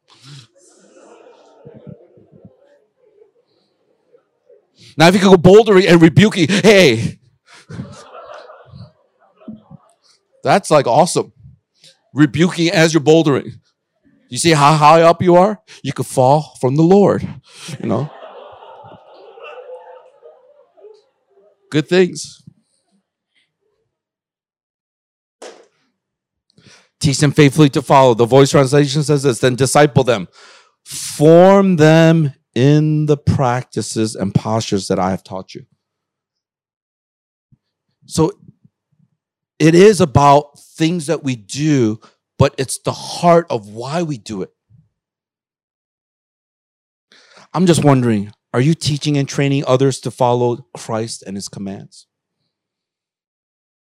[4.98, 7.20] Now, if you could go bouldering and rebuking, hey,
[10.44, 11.32] that's like awesome.
[12.14, 13.61] Rebuking as you're bouldering.
[14.32, 15.62] You see how high up you are?
[15.84, 17.22] You could fall from the Lord,
[17.82, 18.10] you know?
[21.70, 22.42] Good things.
[27.02, 28.14] Teach them faithfully to follow.
[28.14, 30.30] The voice translation says this then disciple them,
[30.86, 35.66] form them in the practices and postures that I have taught you.
[38.06, 38.32] So
[39.60, 42.00] it is about things that we do
[42.42, 44.50] but it's the heart of why we do it.
[47.54, 52.08] I'm just wondering are you teaching and training others to follow Christ and his commands?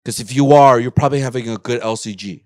[0.03, 2.45] Because if you are, you're probably having a good LCG.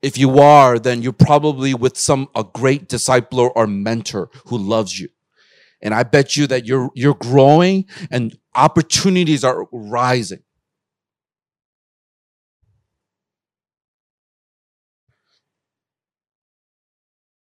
[0.00, 4.98] If you are, then you're probably with some a great discipler or mentor who loves
[4.98, 5.10] you.
[5.82, 10.44] And I bet you that you're you're growing and opportunities are rising.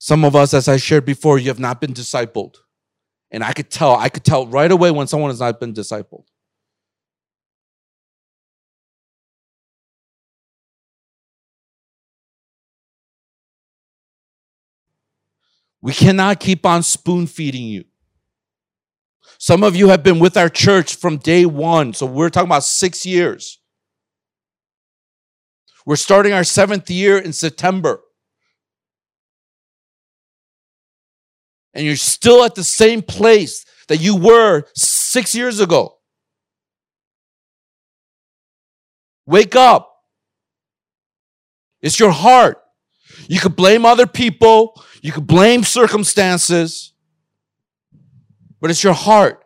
[0.08, 2.54] Some of us, as I shared before, you have not been discipled.
[3.30, 6.24] And I could tell, I could tell right away when someone has not been discipled.
[15.82, 17.84] We cannot keep on spoon feeding you.
[19.36, 21.92] Some of you have been with our church from day one.
[21.92, 23.58] So we're talking about six years.
[25.84, 28.00] We're starting our seventh year in September.
[31.74, 35.96] And you're still at the same place that you were six years ago.
[39.26, 39.94] Wake up.
[41.82, 42.62] It's your heart.
[43.28, 46.92] You could blame other people, you could blame circumstances,
[48.60, 49.44] but it's your heart.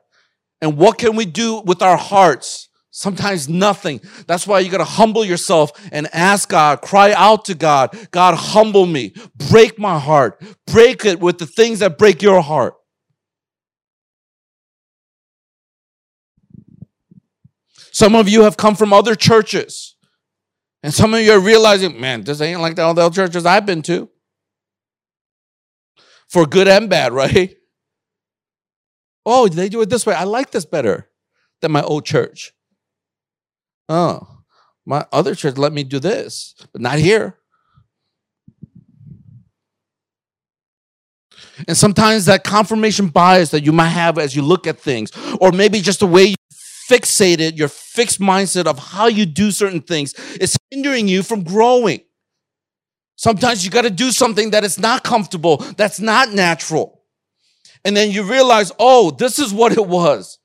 [0.60, 2.68] And what can we do with our hearts?
[2.94, 4.02] Sometimes nothing.
[4.26, 8.34] That's why you got to humble yourself and ask God, cry out to God, God,
[8.34, 12.74] humble me, break my heart, break it with the things that break your heart.
[17.92, 19.96] Some of you have come from other churches.
[20.82, 23.80] And some of you are realizing, man, this ain't like the other churches I've been
[23.82, 24.10] to.
[26.28, 27.56] For good and bad, right?
[29.24, 30.14] Oh, they do it this way.
[30.14, 31.08] I like this better
[31.62, 32.52] than my old church.
[33.92, 34.26] Oh,
[34.86, 37.36] my other church let me do this, but not here.
[41.68, 45.12] And sometimes that confirmation bias that you might have as you look at things,
[45.42, 46.36] or maybe just the way you
[46.88, 52.00] fixated, your fixed mindset of how you do certain things, is hindering you from growing.
[53.16, 57.02] Sometimes you got to do something that is not comfortable, that's not natural.
[57.84, 60.38] And then you realize, oh, this is what it was.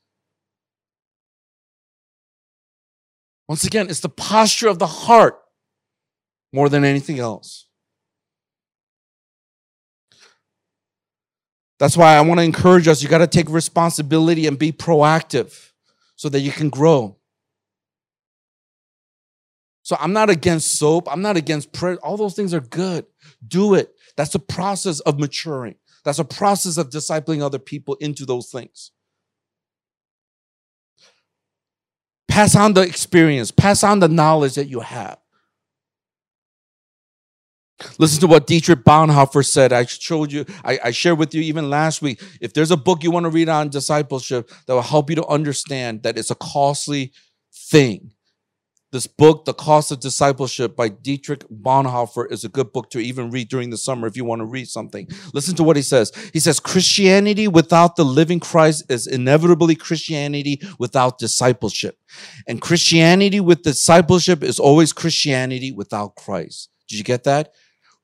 [3.47, 5.39] Once again, it's the posture of the heart
[6.51, 7.67] more than anything else.
[11.79, 13.03] That's why I want to encourage us.
[13.03, 15.71] You got to take responsibility and be proactive
[16.15, 17.17] so that you can grow.
[19.83, 21.07] So I'm not against soap.
[21.09, 21.97] I'm not against prayer.
[21.97, 23.05] All those things are good.
[23.47, 23.93] Do it.
[24.17, 25.75] That's a process of maturing.
[26.03, 28.91] That's a process of discipling other people into those things.
[32.27, 35.17] Pass on the experience, pass on the knowledge that you have.
[37.99, 39.71] Listen to what Dietrich Bonhoeffer said.
[39.71, 42.21] I showed you, I, I, shared with you even last week.
[42.41, 45.25] If there's a book you want to read on discipleship that will help you to
[45.27, 47.13] understand that it's a costly
[47.53, 48.13] thing,
[48.97, 53.29] this book, The Cost of Discipleship by Dietrich Bonhoeffer, is a good book to even
[53.29, 55.07] read during the summer if you want to read something.
[55.35, 56.11] Listen to what he says.
[56.33, 61.99] He says, Christianity without the living Christ is inevitably Christianity without discipleship.
[62.47, 66.69] And Christianity with discipleship is always Christianity without Christ.
[66.89, 67.53] Did you get that?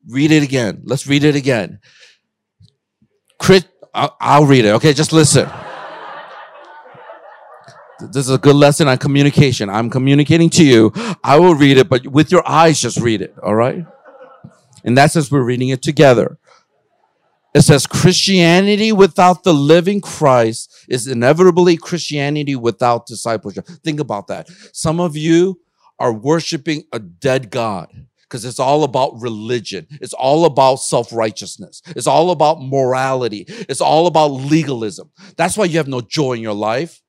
[0.07, 0.83] Read it again.
[0.83, 1.79] Let's read it again.
[3.39, 3.65] Chris,
[3.95, 4.73] I'll read it.
[4.73, 5.49] Okay, just listen.
[8.11, 9.69] This is a good lesson on communication.
[9.69, 10.91] I'm communicating to you.
[11.23, 13.35] I will read it, but with your eyes, just read it.
[13.41, 13.85] All right.
[14.83, 16.37] And that as we're reading it together.
[17.53, 23.67] It says Christianity without the living Christ is inevitably Christianity without discipleship.
[23.83, 24.49] Think about that.
[24.73, 25.61] Some of you
[25.99, 27.89] are worshiping a dead God
[28.23, 29.85] because it's all about religion.
[30.01, 31.83] It's all about self righteousness.
[31.89, 33.45] It's all about morality.
[33.47, 35.11] It's all about legalism.
[35.37, 37.02] That's why you have no joy in your life.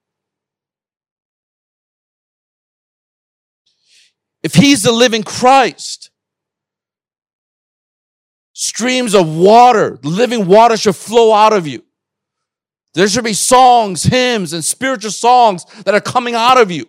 [4.45, 6.11] If he's the living Christ,
[8.53, 11.83] streams of water, living water should flow out of you.
[12.93, 16.87] There should be songs, hymns, and spiritual songs that are coming out of you.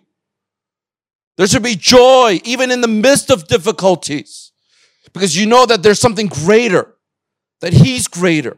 [1.38, 4.52] There should be joy even in the midst of difficulties
[5.12, 6.94] because you know that there's something greater,
[7.62, 8.56] that He's greater.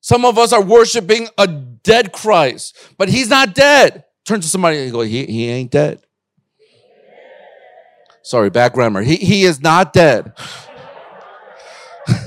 [0.00, 4.04] Some of us are worshiping a dead Christ, but He's not dead.
[4.24, 6.00] Turn to somebody and go, He, he ain't dead.
[8.24, 9.02] Sorry, bad grammar.
[9.02, 10.32] He, he is not dead.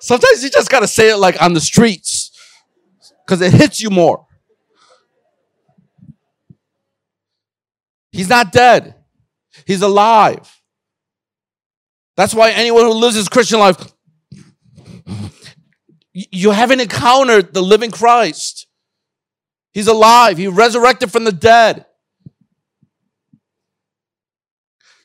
[0.00, 2.32] Sometimes you just got to say it like on the streets
[3.24, 4.26] because it hits you more.
[8.12, 8.94] He's not dead.
[9.66, 10.50] He's alive.
[12.16, 13.76] That's why anyone who lives his Christian life,
[16.12, 18.66] you haven't encountered the living Christ.
[19.72, 20.38] He's alive.
[20.38, 21.84] He resurrected from the dead.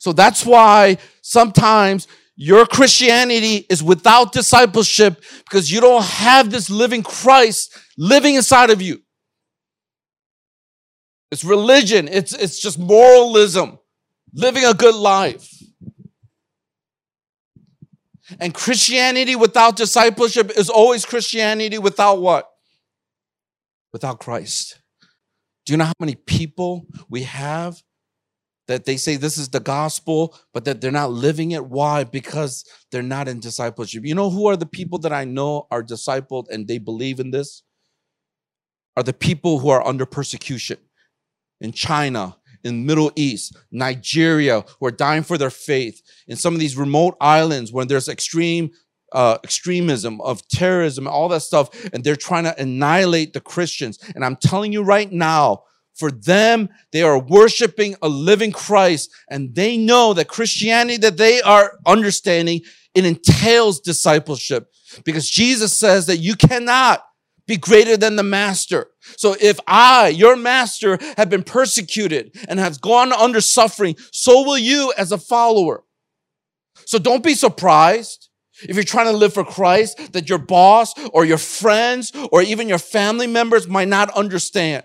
[0.06, 7.02] So that's why sometimes your Christianity is without discipleship because you don't have this living
[7.02, 9.02] Christ living inside of you.
[11.32, 12.08] It's religion.
[12.08, 13.80] It's, it's just moralism,
[14.32, 15.52] living a good life.
[18.40, 22.48] And Christianity without discipleship is always Christianity without what?
[23.92, 24.80] Without Christ.
[25.66, 27.82] Do you know how many people we have
[28.68, 31.66] that they say this is the gospel, but that they're not living it?
[31.66, 32.04] Why?
[32.04, 34.06] Because they're not in discipleship.
[34.06, 37.32] You know who are the people that I know are discipled and they believe in
[37.32, 37.64] this?
[38.98, 40.78] Are the people who are under persecution
[41.62, 46.60] in China, in Middle East, Nigeria, who are dying for their faith, in some of
[46.60, 48.72] these remote islands where there's extreme
[49.12, 54.00] uh, extremism, of terrorism, all that stuff, and they're trying to annihilate the Christians.
[54.16, 55.64] And I'm telling you right now,
[55.96, 61.42] for them, they are worshiping a living Christ, and they know that Christianity that they
[61.42, 62.62] are understanding
[62.94, 64.72] it entails discipleship
[65.04, 67.04] because Jesus says that you cannot
[67.48, 68.88] be greater than the master.
[69.18, 74.58] So if I, your master, have been persecuted and has gone under suffering, so will
[74.58, 75.84] you as a follower.
[76.86, 78.30] So don't be surprised
[78.64, 82.70] if you're trying to live for Christ that your boss or your friends or even
[82.70, 84.84] your family members might not understand.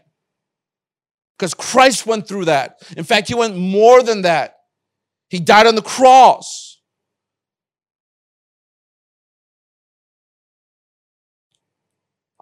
[1.40, 2.82] Because Christ went through that.
[2.98, 4.56] In fact, he went more than that.
[5.30, 6.82] He died on the cross.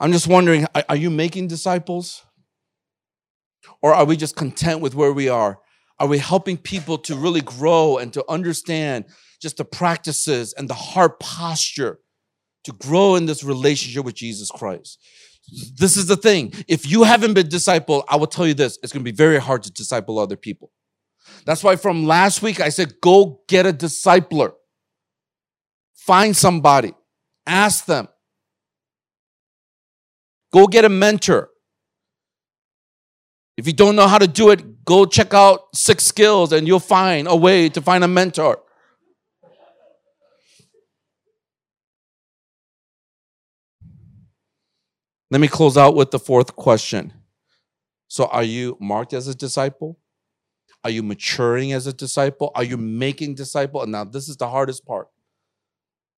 [0.01, 2.25] I'm just wondering are you making disciples?
[3.81, 5.61] Or are we just content with where we are?
[6.01, 9.05] Are we helping people to really grow and to understand
[9.41, 12.01] just the practices and the heart posture
[12.65, 14.99] to grow in this relationship with Jesus Christ?
[15.77, 16.53] This is the thing.
[16.69, 19.39] If you haven't been discipled, I will tell you this it's going to be very
[19.39, 20.71] hard to disciple other people.
[21.45, 24.53] That's why from last week I said, go get a discipler.
[25.95, 26.95] Find somebody,
[27.47, 28.09] ask them,
[30.53, 31.51] Go get a mentor.
[33.57, 36.81] If you don't know how to do it, go check out six skills and you'll
[36.81, 38.61] find a way to find a mentor.
[45.31, 47.13] Let me close out with the fourth question.
[48.09, 49.99] So, are you marked as a disciple?
[50.83, 52.51] Are you maturing as a disciple?
[52.55, 53.83] Are you making disciple?
[53.83, 55.09] And now, this is the hardest part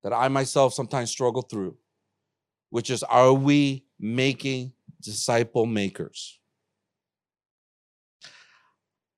[0.03, 1.77] that I myself sometimes struggle through,
[2.69, 6.39] which is are we making disciple makers.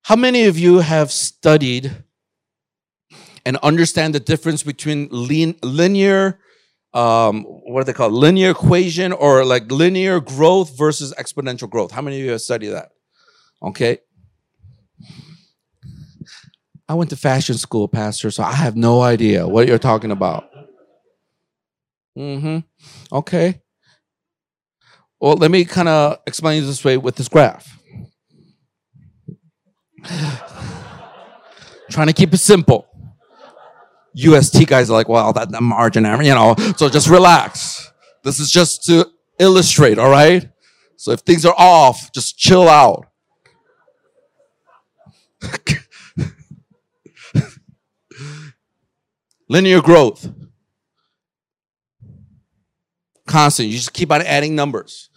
[0.02, 2.04] How many of you have studied
[3.46, 6.38] and understand the difference between linear,
[6.94, 11.90] um, what do they call linear equation or like linear growth versus exponential growth?
[11.90, 12.90] How many of you have studied that?
[13.62, 13.98] Okay.
[16.88, 20.48] I went to fashion school, Pastor, so I have no idea what you're talking about.
[22.16, 22.58] Mm-hmm.
[23.16, 23.60] Okay.
[25.18, 27.78] Well, let me kind of explain this way with this graph.
[31.90, 32.86] Trying to keep it simple.
[34.14, 37.92] UST guys are like, well, that, that margin, you know, so just relax.
[38.22, 39.08] This is just to
[39.38, 40.48] illustrate, all right?
[40.96, 43.06] So if things are off, just chill out.
[49.48, 50.32] Linear growth.
[53.26, 53.68] Constant.
[53.68, 55.10] You just keep on adding numbers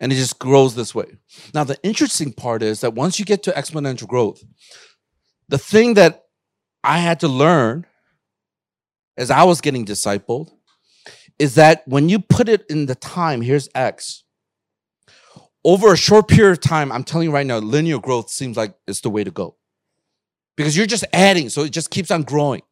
[0.00, 1.06] and it just grows this way.
[1.52, 4.42] Now, the interesting part is that once you get to exponential growth,
[5.48, 6.24] the thing that
[6.84, 7.86] I had to learn
[9.18, 10.50] as I was getting discipled
[11.38, 14.22] is that when you put it in the time, here's X.
[15.64, 18.74] Over a short period of time, I'm telling you right now, linear growth seems like
[18.86, 19.56] it's the way to go.
[20.56, 22.62] Because you're just adding, so it just keeps on growing.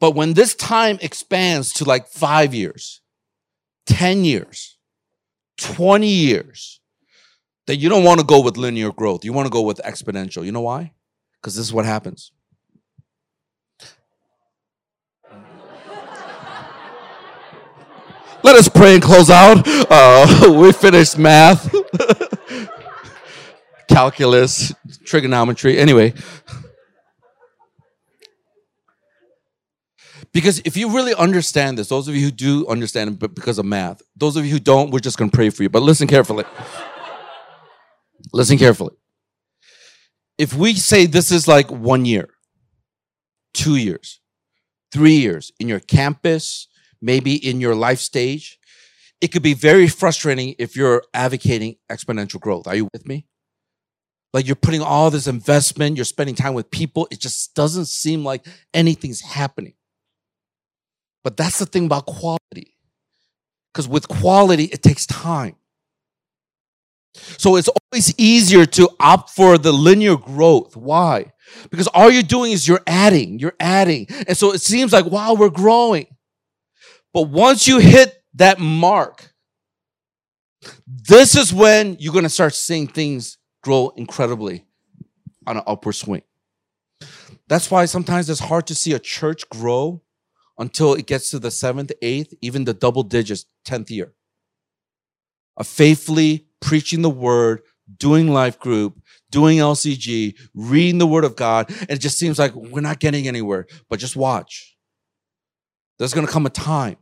[0.00, 3.00] But when this time expands to like five years,
[3.86, 4.76] 10 years,
[5.58, 6.80] 20 years,
[7.66, 9.24] then you don't want to go with linear growth.
[9.24, 10.44] You want to go with exponential.
[10.44, 10.92] You know why?
[11.40, 12.32] Because this is what happens.
[18.42, 19.66] Let us pray and close out.
[19.66, 21.74] Uh, we finished math,
[23.88, 24.74] calculus,
[25.04, 25.78] trigonometry.
[25.78, 26.14] Anyway,
[30.32, 33.58] because if you really understand this, those of you who do understand it, but because
[33.58, 35.70] of math, those of you who don't, we're just going to pray for you.
[35.70, 36.44] But listen carefully.
[38.32, 38.94] listen carefully.
[40.36, 42.28] If we say this is like one year,
[43.54, 44.20] two years,
[44.92, 46.68] three years in your campus,
[47.06, 48.58] maybe in your life stage,
[49.20, 52.66] it could be very frustrating if you're advocating exponential growth.
[52.66, 53.26] Are you with me?
[54.34, 58.24] Like you're putting all this investment, you're spending time with people, it just doesn't seem
[58.24, 59.74] like anything's happening.
[61.24, 62.76] But that's the thing about quality.
[63.72, 65.56] Because with quality, it takes time.
[67.38, 70.76] So it's always easier to opt for the linear growth.
[70.76, 71.32] Why?
[71.70, 74.06] Because all you're doing is you're adding, you're adding.
[74.28, 76.06] And so it seems like, wow, we're growing.
[77.16, 79.32] But once you hit that mark,
[80.86, 84.66] this is when you're going to start seeing things grow incredibly
[85.46, 86.20] on an upward swing.
[87.48, 90.02] That's why sometimes it's hard to see a church grow
[90.58, 94.12] until it gets to the seventh, eighth, even the double digits, 10th year.
[95.56, 97.62] A faithfully preaching the word,
[97.96, 99.00] doing life group,
[99.30, 101.70] doing LCG, reading the word of God.
[101.80, 104.76] And it just seems like we're not getting anywhere, but just watch.
[105.98, 106.98] There's going to come a time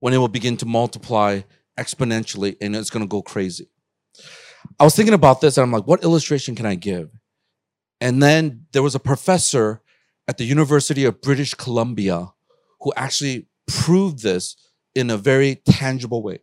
[0.00, 1.40] when it will begin to multiply
[1.78, 3.68] exponentially and it's going to go crazy.
[4.78, 7.10] I was thinking about this and I'm like, what illustration can I give?
[8.00, 9.82] And then there was a professor
[10.28, 12.32] at the University of British Columbia
[12.80, 14.56] who actually proved this
[14.94, 16.40] in a very tangible way.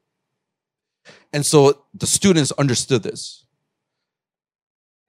[1.32, 3.46] And so the students understood this.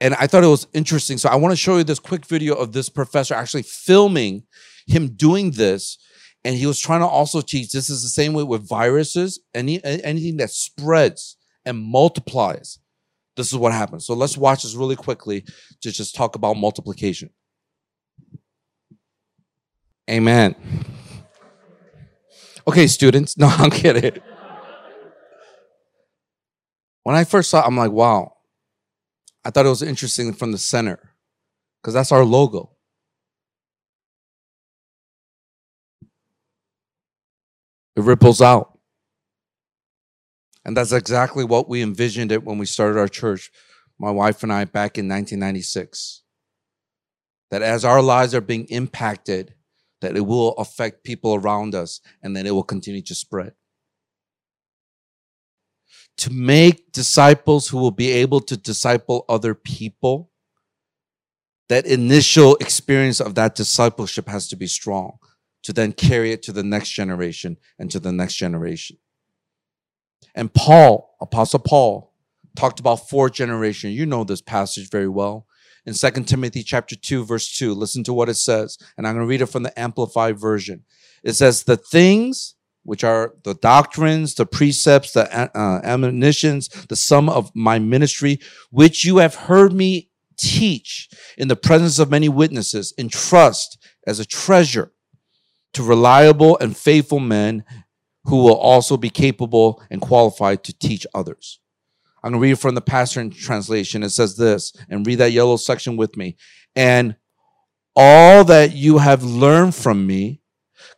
[0.00, 1.18] And I thought it was interesting.
[1.18, 4.44] So I want to show you this quick video of this professor actually filming
[4.86, 5.98] him doing this
[6.44, 9.82] and he was trying to also teach this is the same way with viruses, any
[9.84, 12.78] anything that spreads and multiplies.
[13.36, 14.06] This is what happens.
[14.06, 15.44] So let's watch this really quickly
[15.80, 17.30] to just talk about multiplication.
[20.08, 20.54] Amen.
[22.68, 23.36] Okay, students.
[23.38, 24.20] No, I'm kidding.
[27.02, 28.34] When I first saw it, I'm like, wow.
[29.44, 30.98] I thought it was interesting from the center
[31.82, 32.73] because that's our logo.
[37.96, 38.78] It ripples out.
[40.64, 43.50] And that's exactly what we envisioned it when we started our church,
[43.98, 46.22] my wife and I, back in 1996.
[47.50, 49.54] That as our lives are being impacted,
[50.00, 53.52] that it will affect people around us and that it will continue to spread.
[56.18, 60.30] To make disciples who will be able to disciple other people,
[61.68, 65.18] that initial experience of that discipleship has to be strong
[65.64, 68.98] to then carry it to the next generation and to the next generation.
[70.34, 72.12] And Paul, Apostle Paul,
[72.56, 73.94] talked about four generations.
[73.94, 75.46] You know this passage very well.
[75.86, 78.78] In 2 Timothy chapter 2, verse 2, listen to what it says.
[78.96, 80.84] And I'm going to read it from the Amplified Version.
[81.22, 82.54] It says, The things
[82.84, 88.38] which are the doctrines, the precepts, the uh, admonitions, the sum of my ministry,
[88.70, 91.08] which you have heard me teach
[91.38, 94.92] in the presence of many witnesses, in trust as a treasure
[95.74, 97.64] to reliable and faithful men
[98.24, 101.60] who will also be capable and qualified to teach others.
[102.22, 104.02] I'm going to read from the Passion Translation.
[104.02, 106.36] It says this, and read that yellow section with me.
[106.74, 107.16] And
[107.94, 110.40] all that you have learned from me,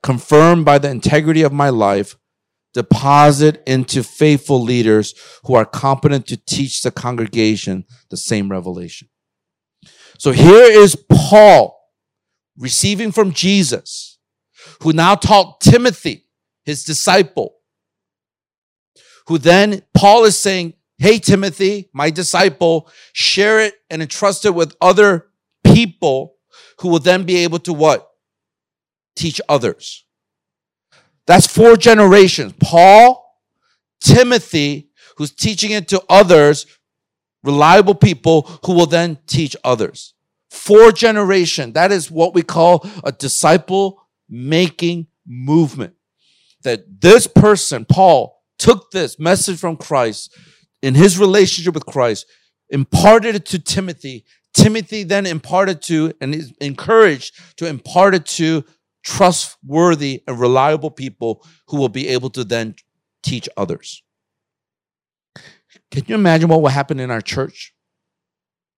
[0.03, 2.17] confirmed by the integrity of my life,
[2.75, 5.15] deposit into faithful leaders
[5.45, 9.09] who are competent to teach the congregation the same revelation.
[10.19, 11.77] So here is Paul
[12.57, 14.16] receiving from Jesus
[14.83, 16.27] who now taught Timothy,
[16.65, 17.57] his disciple,
[19.29, 24.75] who then Paul is saying, Hey, Timothy, my disciple, share it and entrust it with
[24.81, 25.27] other
[25.63, 26.37] people
[26.81, 28.09] who will then be able to what?
[29.15, 30.07] Teach others.
[31.27, 32.55] That's four generations.
[32.61, 33.23] Paul,
[34.01, 36.67] Timothy, who's teaching it to others,
[37.43, 40.15] reliable people who will then teach others.
[40.51, 45.95] Four generation, that is what we call a disciple making movement.
[46.63, 50.37] That this person, Paul, took this message from Christ
[50.83, 52.27] in his relationship with Christ,
[52.71, 54.25] imparted it to Timothy.
[54.55, 58.65] Timothy then imparted to and is encouraged to impart it to
[59.05, 62.75] trustworthy and reliable people who will be able to then
[63.23, 64.03] teach others.
[65.91, 67.75] Can you imagine what would happen in our church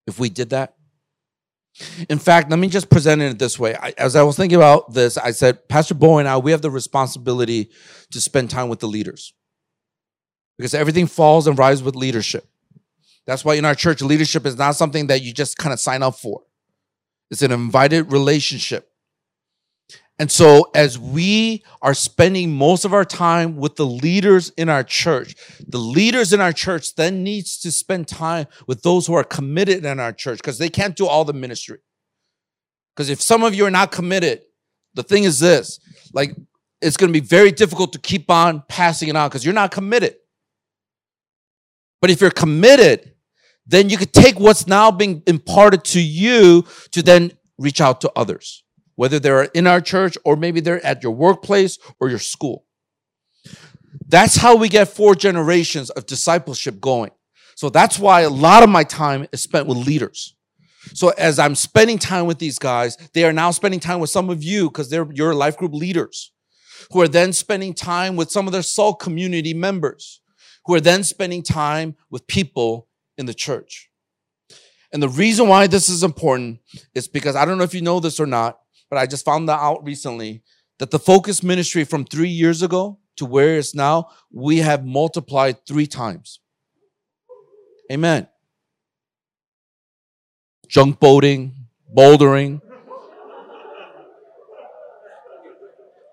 [0.05, 0.75] if we did that?
[2.09, 3.75] In fact, let me just present it this way.
[3.75, 6.61] I, as I was thinking about this, I said, Pastor Bo and I, we have
[6.61, 7.69] the responsibility
[8.11, 9.33] to spend time with the leaders
[10.57, 12.45] because everything falls and rises with leadership.
[13.25, 16.03] That's why in our church, leadership is not something that you just kind of sign
[16.03, 16.41] up for.
[17.31, 18.88] It's an invited relationship.
[20.19, 24.83] And so, as we are spending most of our time with the leaders in our
[24.83, 25.33] church,
[25.65, 29.85] the leaders in our church then needs to spend time with those who are committed
[29.85, 31.79] in our church because they can't do all the ministry.
[32.93, 34.41] Because if some of you are not committed,
[34.93, 35.79] the thing is this
[36.13, 36.35] like,
[36.81, 39.71] it's going to be very difficult to keep on passing it on because you're not
[39.71, 40.15] committed.
[42.01, 43.13] But if you're committed,
[43.65, 48.11] then you could take what's now being imparted to you to then reach out to
[48.17, 48.63] others
[48.99, 52.65] whether they're in our church or maybe they're at your workplace or your school.
[54.09, 57.11] That's how we get four generations of discipleship going.
[57.55, 60.35] So that's why a lot of my time is spent with leaders.
[60.93, 64.29] So as I'm spending time with these guys, they are now spending time with some
[64.29, 66.33] of you because they're your life group leaders
[66.91, 70.19] who are then spending time with some of their soul community members
[70.65, 73.89] who are then spending time with people in the church.
[74.91, 76.59] And the reason why this is important
[76.93, 78.59] is because I don't know if you know this or not,
[78.89, 80.43] but I just found that out recently
[80.79, 85.65] that the focus ministry from three years ago to where it's now, we have multiplied
[85.67, 86.39] three times.
[87.91, 88.27] Amen.
[90.67, 91.55] Junk boating,
[91.95, 92.61] bouldering.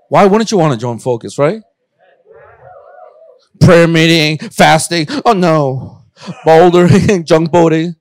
[0.09, 1.63] Why wouldn't you want to join Focus, right?
[3.61, 5.07] Prayer meeting, fasting.
[5.25, 6.03] Oh no.
[6.47, 7.95] Bouldering, junk boating.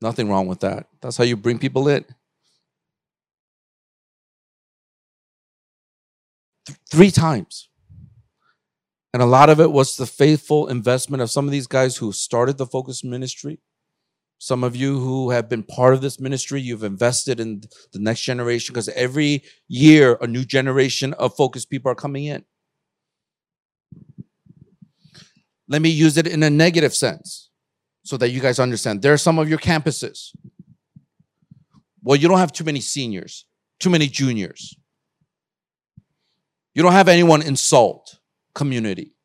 [0.00, 0.88] Nothing wrong with that.
[1.00, 2.04] That's how you bring people in.
[6.66, 7.68] Th- three times.
[9.14, 12.12] And a lot of it was the faithful investment of some of these guys who
[12.12, 13.60] started the Focus Ministry.
[14.38, 17.62] Some of you who have been part of this ministry, you've invested in
[17.94, 22.44] the next generation because every year a new generation of Focus people are coming in.
[25.68, 27.50] Let me use it in a negative sense
[28.06, 29.02] so that you guys understand.
[29.02, 30.30] There are some of your campuses.
[32.04, 33.46] Well, you don't have too many seniors,
[33.80, 34.76] too many juniors.
[36.72, 38.20] You don't have anyone in SALT
[38.54, 39.16] community.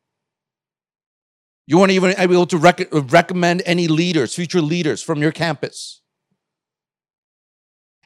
[1.67, 6.01] You won't even able to rec- recommend any leaders, future leaders from your campus.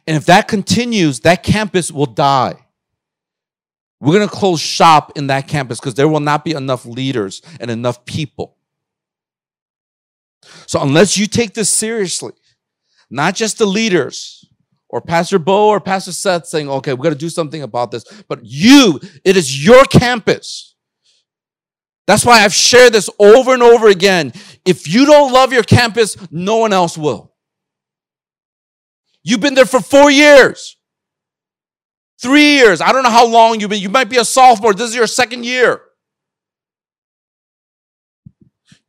[0.05, 2.57] And if that continues, that campus will die.
[4.01, 7.41] We're going to close shop in that campus because there will not be enough leaders
[7.61, 8.54] and enough people.
[10.67, 12.33] So unless you take this seriously,
[13.09, 14.45] not just the leaders
[14.89, 18.03] or Pastor Bo or Pastor Seth saying, okay, we got to do something about this,
[18.27, 20.75] but you, it is your campus.
[22.07, 24.31] That's why I've shared this over and over again.
[24.63, 27.33] If you don't love your campus, no one else will.
[29.23, 30.77] You've been there for four years,
[32.21, 32.79] three years.
[32.79, 33.81] I don't know how long you've been.
[33.81, 34.73] You might be a sophomore.
[34.73, 35.81] This is your second year.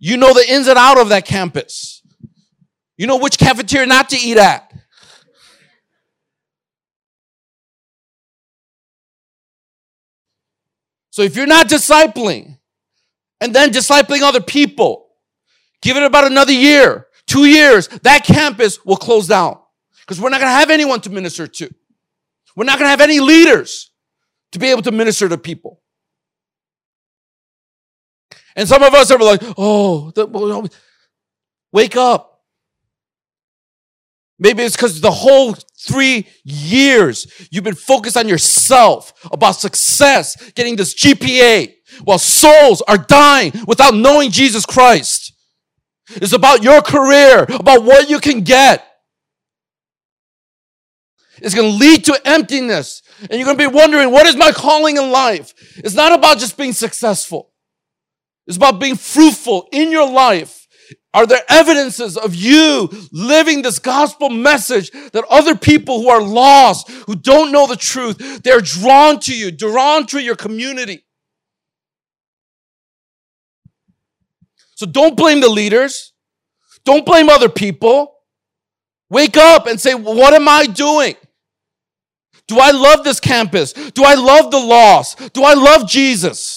[0.06, 2.00] You know the ins and out of that campus.
[2.96, 4.72] You know which cafeteria not to eat at.
[11.10, 12.58] So if you're not discipling
[13.40, 15.08] and then discipling other people,
[15.82, 19.58] give it about another year, two years, that campus will close down
[20.02, 21.74] because we're not going to have anyone to minister to.
[22.54, 23.90] We're not going to have any leaders
[24.52, 25.80] to be able to minister to people.
[28.56, 30.70] And some of us are like, oh, the,
[31.72, 32.40] wake up.
[34.38, 40.76] Maybe it's because the whole three years you've been focused on yourself, about success, getting
[40.76, 45.32] this GPA, while souls are dying without knowing Jesus Christ.
[46.10, 48.86] It's about your career, about what you can get.
[51.38, 53.02] It's going to lead to emptiness.
[53.20, 55.54] And you're going to be wondering, what is my calling in life?
[55.76, 57.50] It's not about just being successful.
[58.46, 60.66] It's about being fruitful in your life.
[61.12, 66.90] Are there evidences of you living this gospel message that other people who are lost,
[66.90, 71.04] who don't know the truth, they're drawn to you, drawn to your community?
[74.74, 76.12] So don't blame the leaders.
[76.84, 78.12] Don't blame other people.
[79.08, 81.14] Wake up and say, what am I doing?
[82.46, 83.72] Do I love this campus?
[83.72, 85.32] Do I love the lost?
[85.32, 86.55] Do I love Jesus?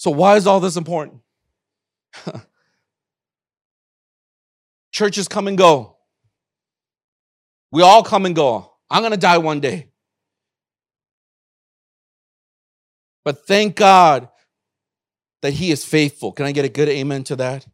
[0.00, 1.20] So, why is all this important?
[4.92, 5.98] Churches come and go.
[7.70, 8.72] We all come and go.
[8.88, 9.88] I'm going to die one day.
[13.26, 14.30] But thank God
[15.42, 16.32] that He is faithful.
[16.32, 17.66] Can I get a good amen to that?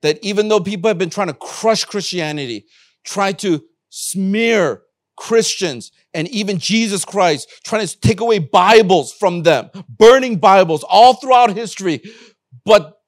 [0.00, 2.66] That even though people have been trying to crush Christianity,
[3.04, 4.82] try to smear
[5.16, 11.14] Christians and even Jesus Christ, trying to take away Bibles from them, burning Bibles all
[11.14, 12.02] throughout history.
[12.64, 12.98] But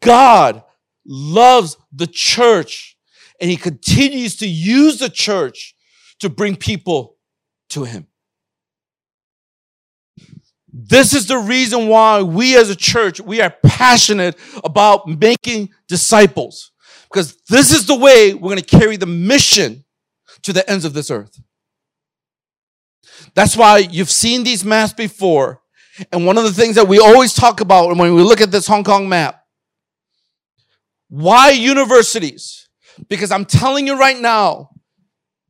[0.00, 0.62] God
[1.06, 2.96] loves the church
[3.40, 5.74] and he continues to use the church
[6.20, 7.16] to bring people
[7.70, 8.06] to him.
[10.72, 16.72] This is the reason why we as a church, we are passionate about making disciples.
[17.08, 19.84] Because this is the way we're going to carry the mission
[20.42, 21.40] to the ends of this earth.
[23.34, 25.60] That's why you've seen these maps before.
[26.12, 28.66] And one of the things that we always talk about when we look at this
[28.66, 29.40] Hong Kong map,
[31.08, 32.68] why universities?
[33.08, 34.70] Because I'm telling you right now,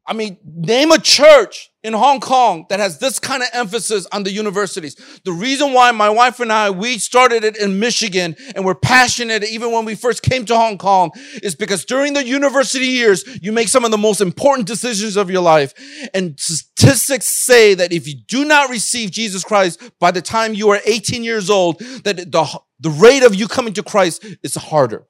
[0.06, 4.22] I mean, name a church in Hong Kong that has this kind of emphasis on
[4.22, 4.96] the universities.
[5.24, 9.44] The reason why my wife and I, we started it in Michigan and we're passionate
[9.44, 11.12] even when we first came to Hong Kong
[11.42, 15.30] is because during the university years, you make some of the most important decisions of
[15.30, 15.74] your life.
[16.14, 20.70] And statistics say that if you do not receive Jesus Christ by the time you
[20.70, 25.06] are 18 years old, that the, the rate of you coming to Christ is harder.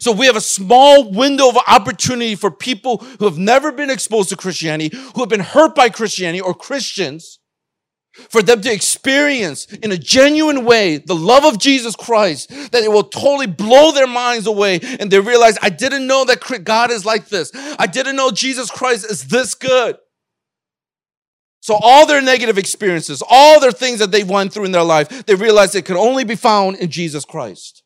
[0.00, 4.28] So we have a small window of opportunity for people who have never been exposed
[4.30, 7.38] to Christianity, who have been hurt by Christianity or Christians,
[8.30, 12.90] for them to experience in a genuine way the love of Jesus Christ, that it
[12.90, 17.04] will totally blow their minds away and they realize, I didn't know that God is
[17.04, 17.52] like this.
[17.54, 19.96] I didn't know Jesus Christ is this good.
[21.60, 25.26] So all their negative experiences, all their things that they've went through in their life,
[25.26, 27.82] they realize it can only be found in Jesus Christ.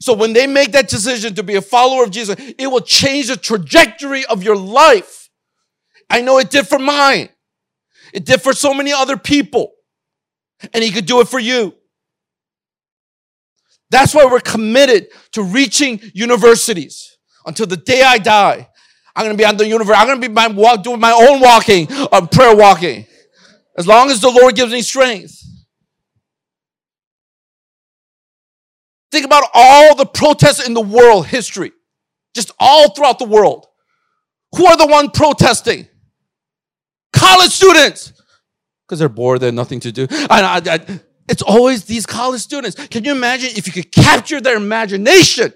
[0.00, 3.28] So when they make that decision to be a follower of Jesus, it will change
[3.28, 5.30] the trajectory of your life.
[6.10, 7.28] I know it did for mine.
[8.12, 9.72] It did for so many other people.
[10.72, 11.74] And he could do it for you.
[13.90, 17.16] That's why we're committed to reaching universities
[17.46, 18.68] until the day I die.
[19.14, 19.96] I'm going to be on the university.
[19.96, 23.06] I'm going to be my walk, doing my own walking, uh, prayer walking.
[23.76, 25.43] As long as the Lord gives me strength.
[29.14, 31.70] Think about all the protests in the world history,
[32.34, 33.64] just all throughout the world.
[34.56, 35.86] Who are the one protesting?
[37.12, 38.12] College students,
[38.84, 40.08] because they're bored, they have nothing to do.
[40.10, 40.26] I,
[40.66, 42.74] I, I, it's always these college students.
[42.88, 45.52] Can you imagine if you could capture their imagination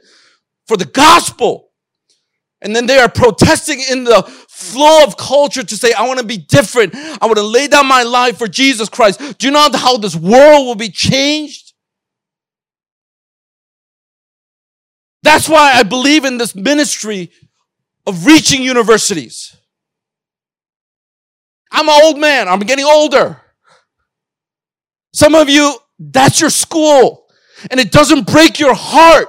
[0.68, 1.70] for the gospel?
[2.61, 6.24] And then they are protesting in the flow of culture to say, I want to
[6.24, 6.94] be different.
[6.94, 9.18] I want to lay down my life for Jesus Christ.
[9.38, 11.67] Do you know how this world will be changed?
[15.22, 17.30] That's why I believe in this ministry
[18.06, 19.56] of reaching universities.
[21.70, 22.48] I'm an old man.
[22.48, 23.40] I'm getting older.
[25.12, 27.28] Some of you, that's your school
[27.70, 29.28] and it doesn't break your heart.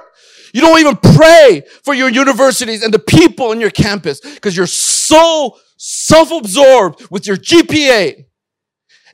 [0.52, 4.66] You don't even pray for your universities and the people in your campus because you're
[4.66, 8.24] so self-absorbed with your GPA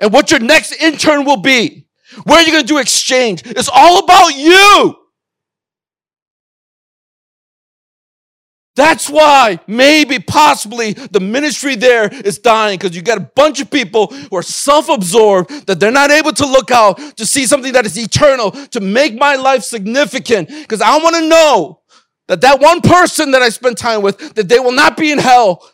[0.00, 1.86] and what your next intern will be.
[2.24, 3.42] Where are you going to do exchange?
[3.44, 4.96] It's all about you.
[8.76, 13.70] That's why maybe possibly the ministry there is dying because you got a bunch of
[13.70, 17.86] people who are self-absorbed that they're not able to look out to see something that
[17.86, 21.80] is eternal to make my life significant because I want to know
[22.28, 25.18] that that one person that I spend time with that they will not be in
[25.18, 25.66] hell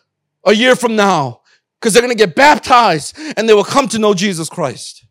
[0.46, 1.40] a year from now
[1.80, 5.04] because they're going to get baptized and they will come to know Jesus Christ.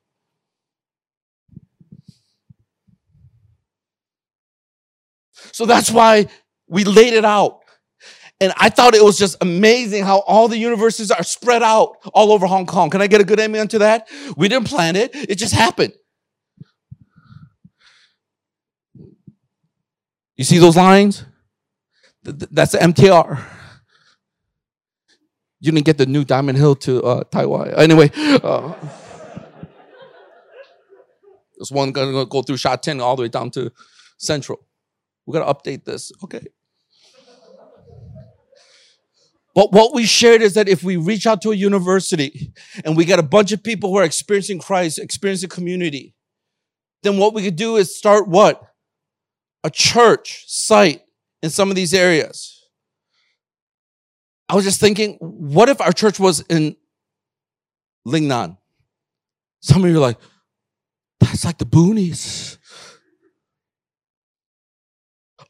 [5.51, 6.27] So that's why
[6.67, 7.60] we laid it out
[8.41, 12.31] and I thought it was just amazing how all the universes are spread out all
[12.31, 12.89] over Hong Kong.
[12.89, 14.09] Can I get a good amen to that?
[14.35, 15.11] We didn't plan it.
[15.13, 15.93] It just happened.
[20.35, 21.23] You see those lines?
[22.23, 23.39] That's the MTR.
[25.59, 27.69] You didn't get the new Diamond Hill to uh, Tai Wai.
[27.77, 28.73] Anyway, uh,
[31.59, 33.71] this one gonna go through Sha Tin all the way down to
[34.17, 34.65] Central.
[35.27, 36.11] We gotta update this.
[36.23, 36.47] Okay.
[39.53, 42.53] But what we shared is that if we reach out to a university
[42.85, 46.15] and we get a bunch of people who are experiencing Christ, experiencing community,
[47.03, 48.61] then what we could do is start what?
[49.63, 51.01] A church site
[51.41, 52.65] in some of these areas.
[54.47, 56.75] I was just thinking, what if our church was in
[58.07, 58.57] Lingnan?
[59.61, 60.17] Some of you are like,
[61.19, 62.57] that's like the boonies.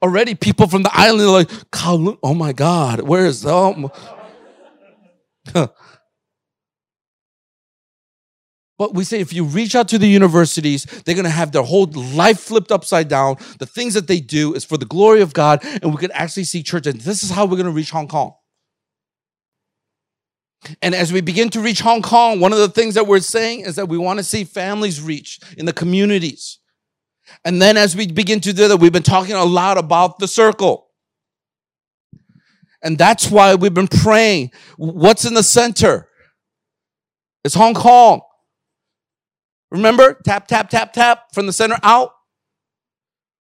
[0.01, 3.91] Already, people from the island are like, Kowloon, oh my God, where is um?
[8.81, 11.61] But we say if you reach out to the universities, they're going to have their
[11.61, 13.35] whole life flipped upside down.
[13.59, 16.45] The things that they do is for the glory of God, and we could actually
[16.45, 16.87] see church.
[16.87, 18.33] And this is how we're going to reach Hong Kong.
[20.81, 23.59] And as we begin to reach Hong Kong, one of the things that we're saying
[23.59, 26.57] is that we want to see families reach in the communities.
[27.43, 30.27] And then as we begin to do that, we've been talking a lot about the
[30.27, 30.87] circle.
[32.83, 34.51] And that's why we've been praying.
[34.77, 36.07] What's in the center?
[37.43, 38.21] It's Hong Kong.
[39.71, 40.19] Remember?
[40.25, 42.13] Tap, tap, tap, tap from the center out.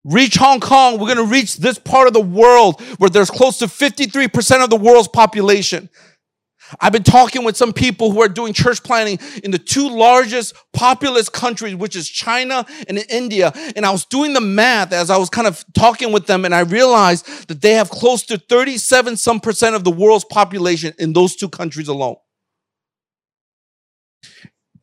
[0.04, 0.94] Reach Hong Kong.
[0.94, 4.70] We're going to reach this part of the world where there's close to 53% of
[4.70, 5.88] the world's population.
[6.80, 10.54] I've been talking with some people who are doing church planning in the two largest
[10.72, 13.52] populous countries, which is China and India.
[13.76, 16.54] And I was doing the math as I was kind of talking with them, and
[16.54, 21.12] I realized that they have close to 37 some percent of the world's population in
[21.12, 22.16] those two countries alone.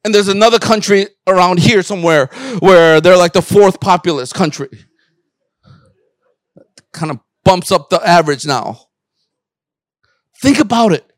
[0.03, 2.27] And there's another country around here somewhere
[2.59, 4.69] where they're like the fourth populous country.
[6.93, 8.81] Kind of bumps up the average now.
[10.41, 11.11] Think about it.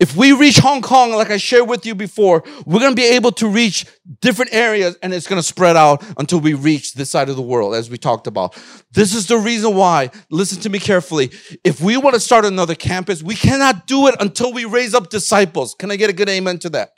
[0.00, 3.08] If we reach Hong Kong, like I shared with you before, we're going to be
[3.08, 3.84] able to reach
[4.22, 7.42] different areas and it's going to spread out until we reach this side of the
[7.42, 8.56] world, as we talked about.
[8.92, 11.30] This is the reason why, listen to me carefully.
[11.64, 15.10] If we want to start another campus, we cannot do it until we raise up
[15.10, 15.74] disciples.
[15.74, 16.92] Can I get a good amen to that?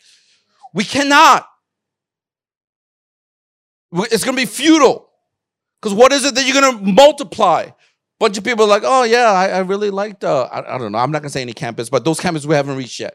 [0.72, 1.48] We cannot.
[3.92, 5.10] It's going to be futile.
[5.80, 7.70] Because what is it that you're going to multiply?
[8.22, 10.92] Bunch of people are like, oh yeah, I, I really liked, uh, I, I don't
[10.92, 13.14] know, I'm not gonna say any campus, but those campuses we haven't reached yet.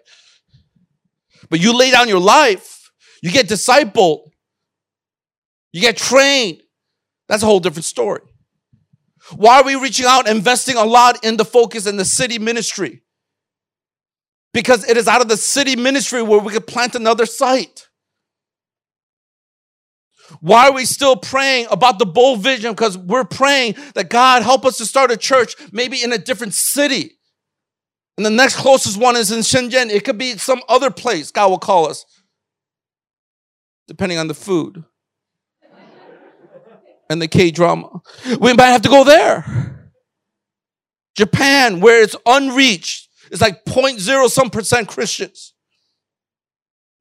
[1.49, 2.91] But you lay down your life,
[3.21, 4.25] you get discipled,
[5.71, 6.61] you get trained.
[7.29, 8.19] That's a whole different story.
[9.33, 13.03] Why are we reaching out, investing a lot in the focus in the city ministry?
[14.53, 17.86] Because it is out of the city ministry where we could plant another site.
[20.39, 22.71] Why are we still praying about the bold vision?
[22.71, 26.53] Because we're praying that God help us to start a church maybe in a different
[26.53, 27.17] city.
[28.17, 29.89] And the next closest one is in Shenzhen.
[29.89, 32.05] It could be some other place God will call us,
[33.87, 34.83] depending on the food
[37.09, 38.01] and the K drama.
[38.39, 39.91] We might have to go there.
[41.15, 45.53] Japan, where it's unreached, it's like 0.0 some percent Christians.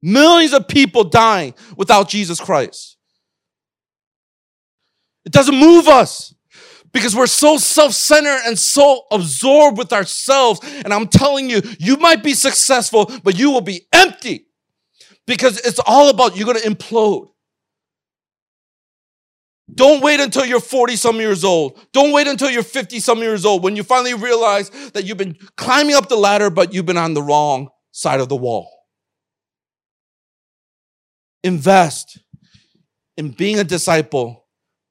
[0.01, 2.96] Millions of people dying without Jesus Christ.
[5.27, 6.33] It doesn't move us
[6.93, 10.61] because we're so self centered and so absorbed with ourselves.
[10.85, 14.47] And I'm telling you, you might be successful, but you will be empty
[15.25, 17.27] because it's all about you're going to implode.
[19.75, 21.77] Don't wait until you're 40 some years old.
[21.91, 25.35] Don't wait until you're 50 some years old when you finally realize that you've been
[25.57, 28.71] climbing up the ladder, but you've been on the wrong side of the wall.
[31.43, 32.17] Invest
[33.17, 34.46] in being a disciple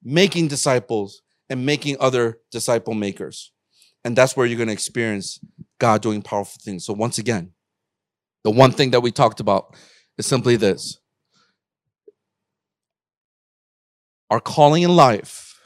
[0.07, 3.51] making disciples and making other disciple makers.
[4.05, 5.41] And that's where you're going to experience
[5.81, 6.87] God doing powerful things.
[6.87, 7.51] So, once again,
[8.45, 9.75] the one thing that we talked about
[10.17, 10.99] is simply this
[14.31, 15.61] our calling in life,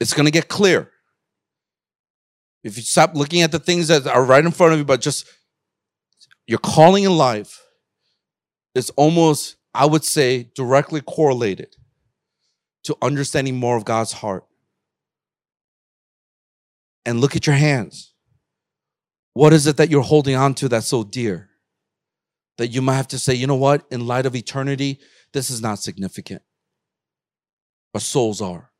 [0.00, 0.90] it's going to get clear.
[2.64, 5.00] If you stop looking at the things that are right in front of you, but
[5.00, 5.28] just
[6.46, 7.60] your calling in life
[8.74, 11.76] is almost, I would say, directly correlated
[12.84, 14.44] to understanding more of God's heart.
[17.04, 18.14] And look at your hands.
[19.34, 21.48] What is it that you're holding on to that's so dear?
[22.58, 25.00] That you might have to say, you know what, in light of eternity,
[25.32, 26.42] this is not significant.
[27.92, 28.70] But souls are.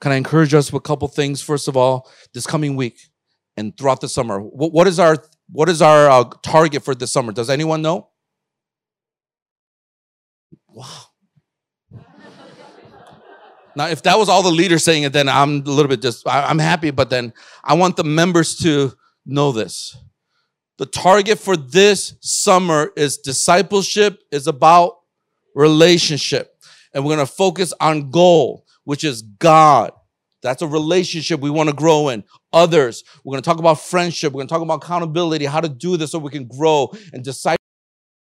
[0.00, 1.40] Can I encourage us with a couple things?
[1.40, 2.98] First of all, this coming week
[3.56, 5.16] and throughout the summer, what, what is our
[5.50, 7.30] what is our uh, target for this summer?
[7.30, 8.08] Does anyone know?
[10.68, 11.11] Wow.
[13.76, 16.26] Now, if that was all the leaders saying it, then I'm a little bit just,
[16.26, 17.32] I'm happy, but then
[17.64, 18.92] I want the members to
[19.24, 19.96] know this.
[20.78, 24.98] The target for this summer is discipleship, is about
[25.54, 26.56] relationship.
[26.92, 29.92] And we're going to focus on goal, which is God,
[30.42, 32.24] That's a relationship we want to grow in.
[32.52, 34.32] Others, we're going to talk about friendship.
[34.32, 37.22] We're going to talk about accountability, how to do this so we can grow and
[37.22, 37.62] disciple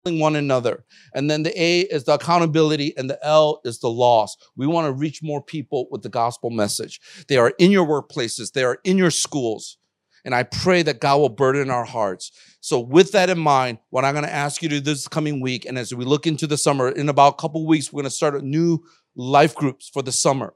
[0.05, 0.84] one another.
[1.14, 4.36] And then the A is the accountability, and the L is the loss.
[4.57, 7.01] We want to reach more people with the gospel message.
[7.28, 9.76] They are in your workplaces, they are in your schools.
[10.24, 12.30] And I pray that God will burden our hearts.
[12.61, 15.40] So, with that in mind, what I'm going to ask you to do this coming
[15.40, 18.11] week, and as we look into the summer, in about a couple weeks, we're going
[18.11, 18.80] to start a new
[19.16, 20.55] life groups for the summer.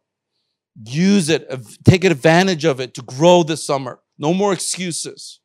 [0.85, 1.49] Use it,
[1.85, 4.01] take advantage of it to grow this summer.
[4.19, 5.41] No more excuses.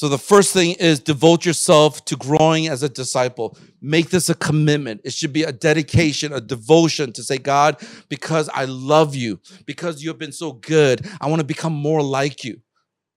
[0.00, 3.58] So the first thing is devote yourself to growing as a disciple.
[3.82, 5.02] Make this a commitment.
[5.04, 7.76] It should be a dedication, a devotion to say, God,
[8.08, 12.02] because I love you, because you have been so good, I want to become more
[12.02, 12.62] like you.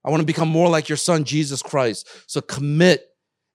[0.04, 2.06] I want to become more like your son, Jesus Christ.
[2.28, 3.08] So commit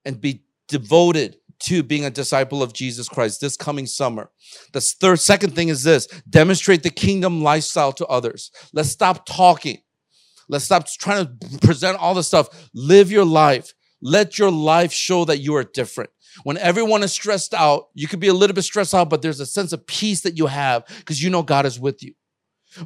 [0.07, 4.31] and be devoted to being a disciple of Jesus Christ this coming summer.
[4.72, 8.51] The third, second thing is this demonstrate the kingdom lifestyle to others.
[8.72, 9.83] Let's stop talking.
[10.49, 12.70] Let's stop trying to present all this stuff.
[12.74, 13.74] Live your life.
[14.01, 16.11] Let your life show that you are different.
[16.44, 19.40] When everyone is stressed out, you could be a little bit stressed out, but there's
[19.40, 22.14] a sense of peace that you have because you know God is with you.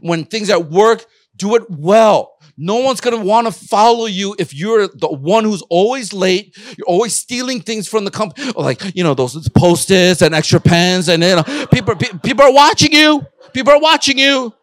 [0.01, 1.05] When things at work,
[1.37, 2.35] do it well.
[2.57, 6.57] No one's going to want to follow you if you're the one who's always late.
[6.77, 11.09] You're always stealing things from the company, like, you know, those post-its and extra pens.
[11.09, 13.27] And, you know, people, people are watching you.
[13.53, 14.55] People are watching you.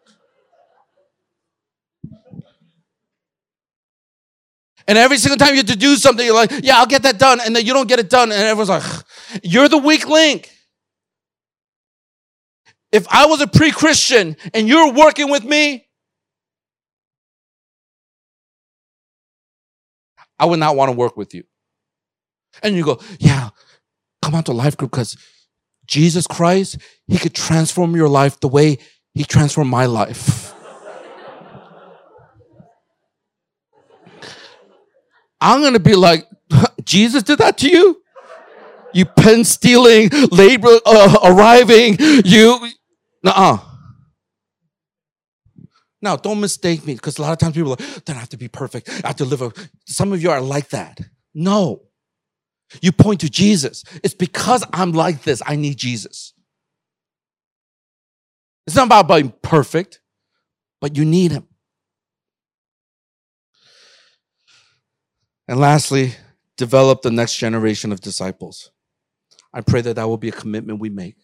[4.90, 7.16] And every single time you have to do something, you're like, yeah, I'll get that
[7.16, 7.38] done.
[7.40, 8.32] And then you don't get it done.
[8.32, 8.82] And everyone's like,
[9.44, 10.50] you're the weak link.
[12.90, 15.86] If I was a pre Christian and you're working with me,
[20.40, 21.44] I would not want to work with you.
[22.60, 23.50] And you go, yeah,
[24.22, 25.16] come out to life group because
[25.86, 28.78] Jesus Christ, He could transform your life the way
[29.14, 30.52] He transformed my life.
[35.40, 36.26] I'm going to be like,
[36.84, 38.02] Jesus did that to you?
[38.92, 42.68] You pen stealing, labor uh, arriving, you,
[43.24, 43.58] uh
[46.02, 48.38] now, don't mistake me because a lot of times people are like, don't have to
[48.38, 48.88] be perfect.
[49.04, 49.52] I have to live a.
[49.86, 51.00] Some of you are like that.
[51.34, 51.82] No.
[52.80, 53.84] You point to Jesus.
[54.02, 56.32] It's because I'm like this, I need Jesus.
[58.66, 60.00] It's not about being perfect,
[60.80, 61.46] but you need him.
[65.50, 66.14] And lastly,
[66.56, 68.70] develop the next generation of disciples.
[69.52, 71.16] I pray that that will be a commitment we make.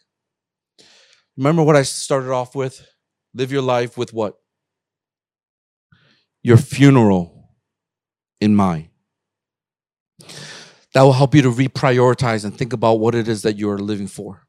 [1.39, 2.87] Remember what I started off with?
[3.33, 4.37] Live your life with what?
[6.47, 7.51] your funeral
[8.41, 8.89] in mind.
[10.95, 13.81] That will help you to reprioritize and think about what it is that you are
[13.81, 14.47] living for.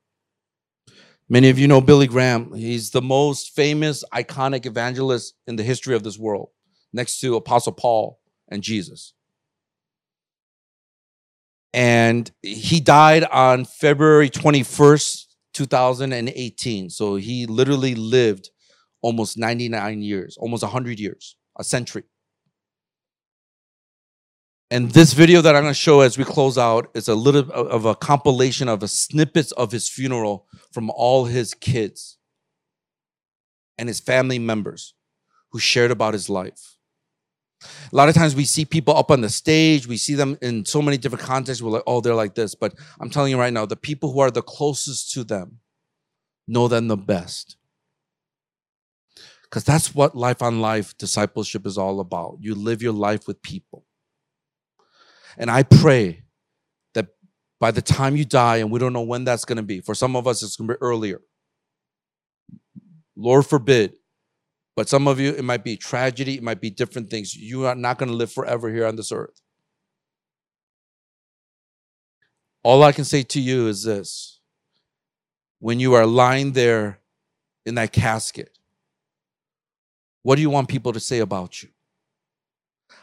[1.27, 2.53] Many of you know Billy Graham.
[2.53, 6.49] He's the most famous, iconic evangelist in the history of this world,
[6.93, 9.13] next to Apostle Paul and Jesus.
[11.73, 16.89] And he died on February 21st, 2018.
[16.89, 18.49] So he literally lived
[19.01, 22.03] almost 99 years, almost 100 years a century.
[24.69, 27.49] And this video that I'm going to show as we close out is a little
[27.51, 32.17] of a compilation of a snippets of his funeral from all his kids
[33.77, 34.93] and his family members
[35.51, 36.76] who shared about his life.
[37.63, 40.65] A lot of times we see people up on the stage, we see them in
[40.65, 41.61] so many different contexts.
[41.61, 42.53] We're like, oh, they're like this.
[42.53, 45.59] But I'm telling you right now, the people who are the closest to them
[46.47, 47.57] know them the best.
[49.43, 52.37] Because that's what life on life discipleship is all about.
[52.41, 53.85] You live your life with people.
[55.37, 56.23] And I pray
[56.93, 57.07] that
[57.59, 59.95] by the time you die, and we don't know when that's going to be, for
[59.95, 61.21] some of us, it's going to be earlier.
[63.15, 63.93] Lord forbid.
[64.77, 67.35] But some of you, it might be tragedy, it might be different things.
[67.35, 69.41] You are not going to live forever here on this earth.
[72.63, 74.39] All I can say to you is this
[75.57, 76.99] when you are lying there
[77.65, 78.59] in that casket,
[80.21, 81.69] what do you want people to say about you?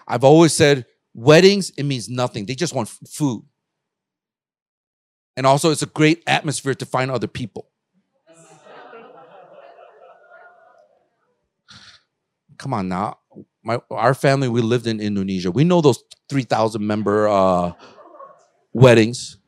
[0.06, 2.46] I've always said weddings, it means nothing.
[2.46, 3.44] They just want food.
[5.36, 7.68] And also, it's a great atmosphere to find other people.
[12.58, 13.18] Come on now.
[13.62, 15.50] My, our family, we lived in Indonesia.
[15.50, 17.72] We know those 3,000 member uh,
[18.72, 19.38] weddings.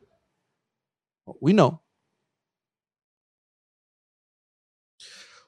[1.41, 1.81] We know.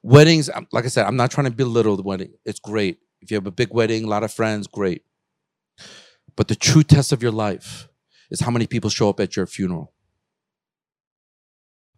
[0.03, 2.34] Weddings, like I said, I'm not trying to belittle the wedding.
[2.45, 2.99] It's great.
[3.22, 5.03] If you have a big wedding, a lot of friends, great.
[6.36, 7.90] But the true test of your life
[8.31, 9.94] is how many people show up at your funeral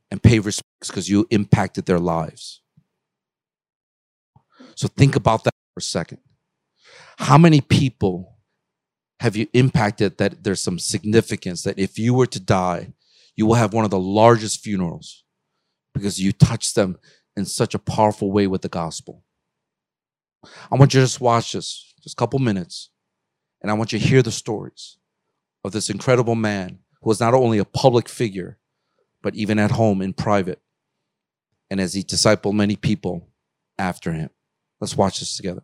[0.09, 2.60] and pay respects because you impacted their lives.
[4.81, 6.17] So think about that for a second.
[7.19, 8.39] How many people
[9.19, 12.91] have you impacted that there's some significance that if you were to die,
[13.35, 15.23] you will have one of the largest funerals
[15.93, 16.97] because you touched them
[17.37, 19.23] in such a powerful way with the gospel?
[20.71, 22.89] I want you to just watch this, just a couple minutes,
[23.61, 24.97] and I want you to hear the stories
[25.63, 28.57] of this incredible man who was not only a public figure,
[29.21, 30.59] but even at home in private.
[31.69, 33.29] And as he discipled many people
[33.77, 34.31] after him.
[34.81, 35.61] Let's watch this together.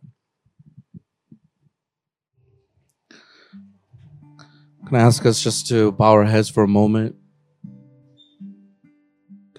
[4.86, 7.16] Can I ask us just to bow our heads for a moment?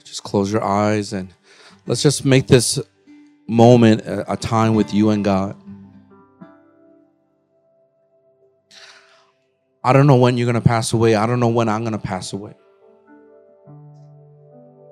[0.03, 1.31] Just close your eyes and
[1.85, 2.79] let's just make this
[3.47, 5.55] moment a, time with you and God.
[9.83, 11.13] I don't know when you're going to pass away.
[11.13, 12.55] I don't know when I'm going to pass away.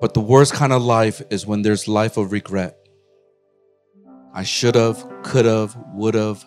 [0.00, 2.77] But the worst kind of life is when there's life of regret.
[4.32, 6.44] I should have, could have, would have.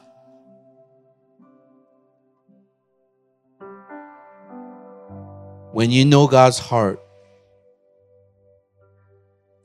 [5.72, 7.00] When you know God's heart,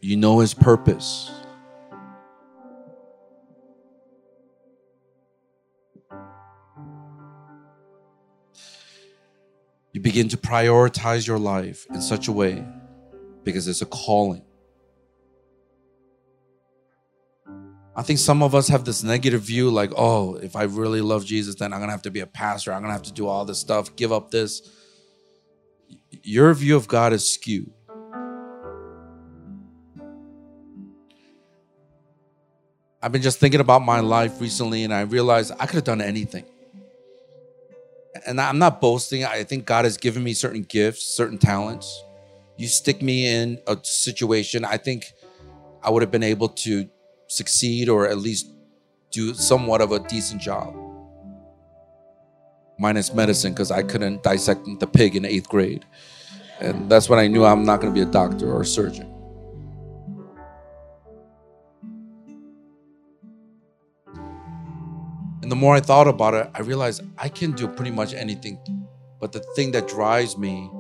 [0.01, 1.31] you know His purpose.
[9.93, 12.65] You begin to prioritize your life in such a way
[13.45, 14.46] because it's a calling.
[17.99, 21.25] I think some of us have this negative view like, oh, if I really love
[21.25, 22.71] Jesus, then I'm going to have to be a pastor.
[22.71, 24.61] I'm going to have to do all this stuff, give up this.
[26.23, 27.73] Your view of God is skewed.
[33.03, 36.03] I've been just thinking about my life recently and I realized I could have done
[36.03, 36.45] anything.
[38.27, 39.25] And I'm not boasting.
[39.25, 42.03] I think God has given me certain gifts, certain talents.
[42.59, 45.13] You stick me in a situation, I think
[45.83, 46.91] I would have been able to
[47.29, 48.51] succeed or at least
[49.11, 50.75] do somewhat of a decent job.
[52.79, 55.85] Minus medicine, because I couldn't dissect the pig in eighth grade.
[56.61, 59.13] And that's when I knew I'm not going to be a doctor or a surgeon.
[65.43, 68.59] And the more I thought about it, I realized I can do pretty much anything.
[69.21, 70.71] But the thing that drives me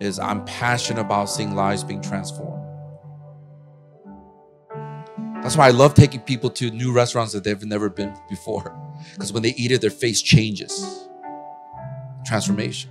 [0.00, 2.55] is I'm passionate about seeing lives being transformed.
[5.46, 8.76] That's why I love taking people to new restaurants that they've never been before.
[9.12, 11.06] Because when they eat it, their face changes.
[12.24, 12.90] Transformation.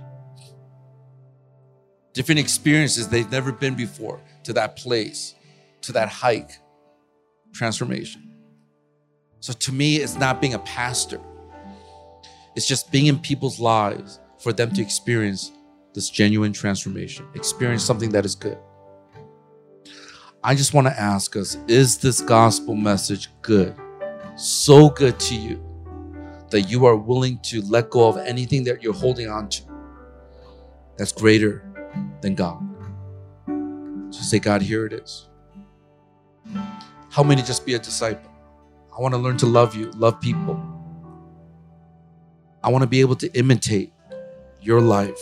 [2.14, 5.34] Different experiences they've never been before to that place,
[5.82, 6.52] to that hike.
[7.52, 8.34] Transformation.
[9.40, 11.20] So to me, it's not being a pastor,
[12.54, 15.52] it's just being in people's lives for them to experience
[15.92, 18.56] this genuine transformation, experience something that is good.
[20.46, 23.74] I just want to ask us is this gospel message good?
[24.36, 25.60] So good to you
[26.50, 29.62] that you are willing to let go of anything that you're holding on to
[30.96, 31.68] that's greater
[32.20, 32.62] than God.
[34.10, 35.28] So say, God, here it is.
[37.10, 38.30] Help me to just be a disciple.
[38.96, 40.62] I want to learn to love you, love people.
[42.62, 43.92] I want to be able to imitate
[44.60, 45.18] your life.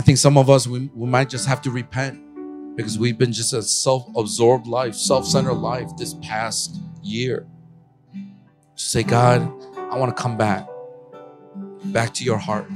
[0.00, 2.18] I think some of us, we, we might just have to repent
[2.74, 7.46] because we've been just a self absorbed life, self centered life this past year.
[8.74, 9.42] Just say, God,
[9.76, 10.66] I want to come back,
[11.84, 12.66] back to your heart.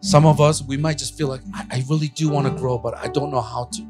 [0.00, 2.78] Some of us, we might just feel like, I, I really do want to grow,
[2.78, 3.86] but I don't know how to.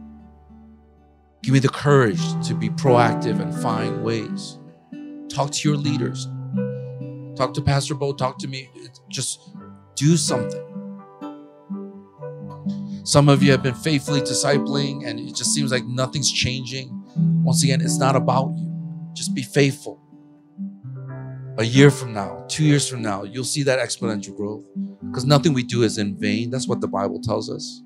[1.45, 4.59] Give me the courage to be proactive and find ways.
[5.29, 6.27] Talk to your leaders.
[7.37, 8.71] Talk to Pastor Bo, talk to me.
[9.09, 9.55] Just
[9.95, 10.72] do something.
[13.05, 16.89] Some of you have been faithfully discipling and it just seems like nothing's changing.
[17.45, 18.69] Once again, it's not about you.
[19.13, 20.01] Just be faithful.
[21.59, 24.65] A year from now, two years from now, you'll see that exponential growth
[25.07, 26.51] because nothing we do is in vain.
[26.51, 27.83] That's what the Bible tells us.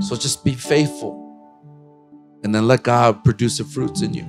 [0.00, 1.26] So just be faithful
[2.42, 4.26] and then let God produce the fruits in you.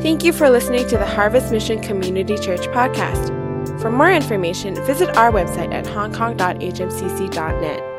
[0.00, 3.43] Thank you for listening to the Harvest Mission Community Church podcast.
[3.80, 7.93] For more information, visit our website at hongkong.hmcc.net.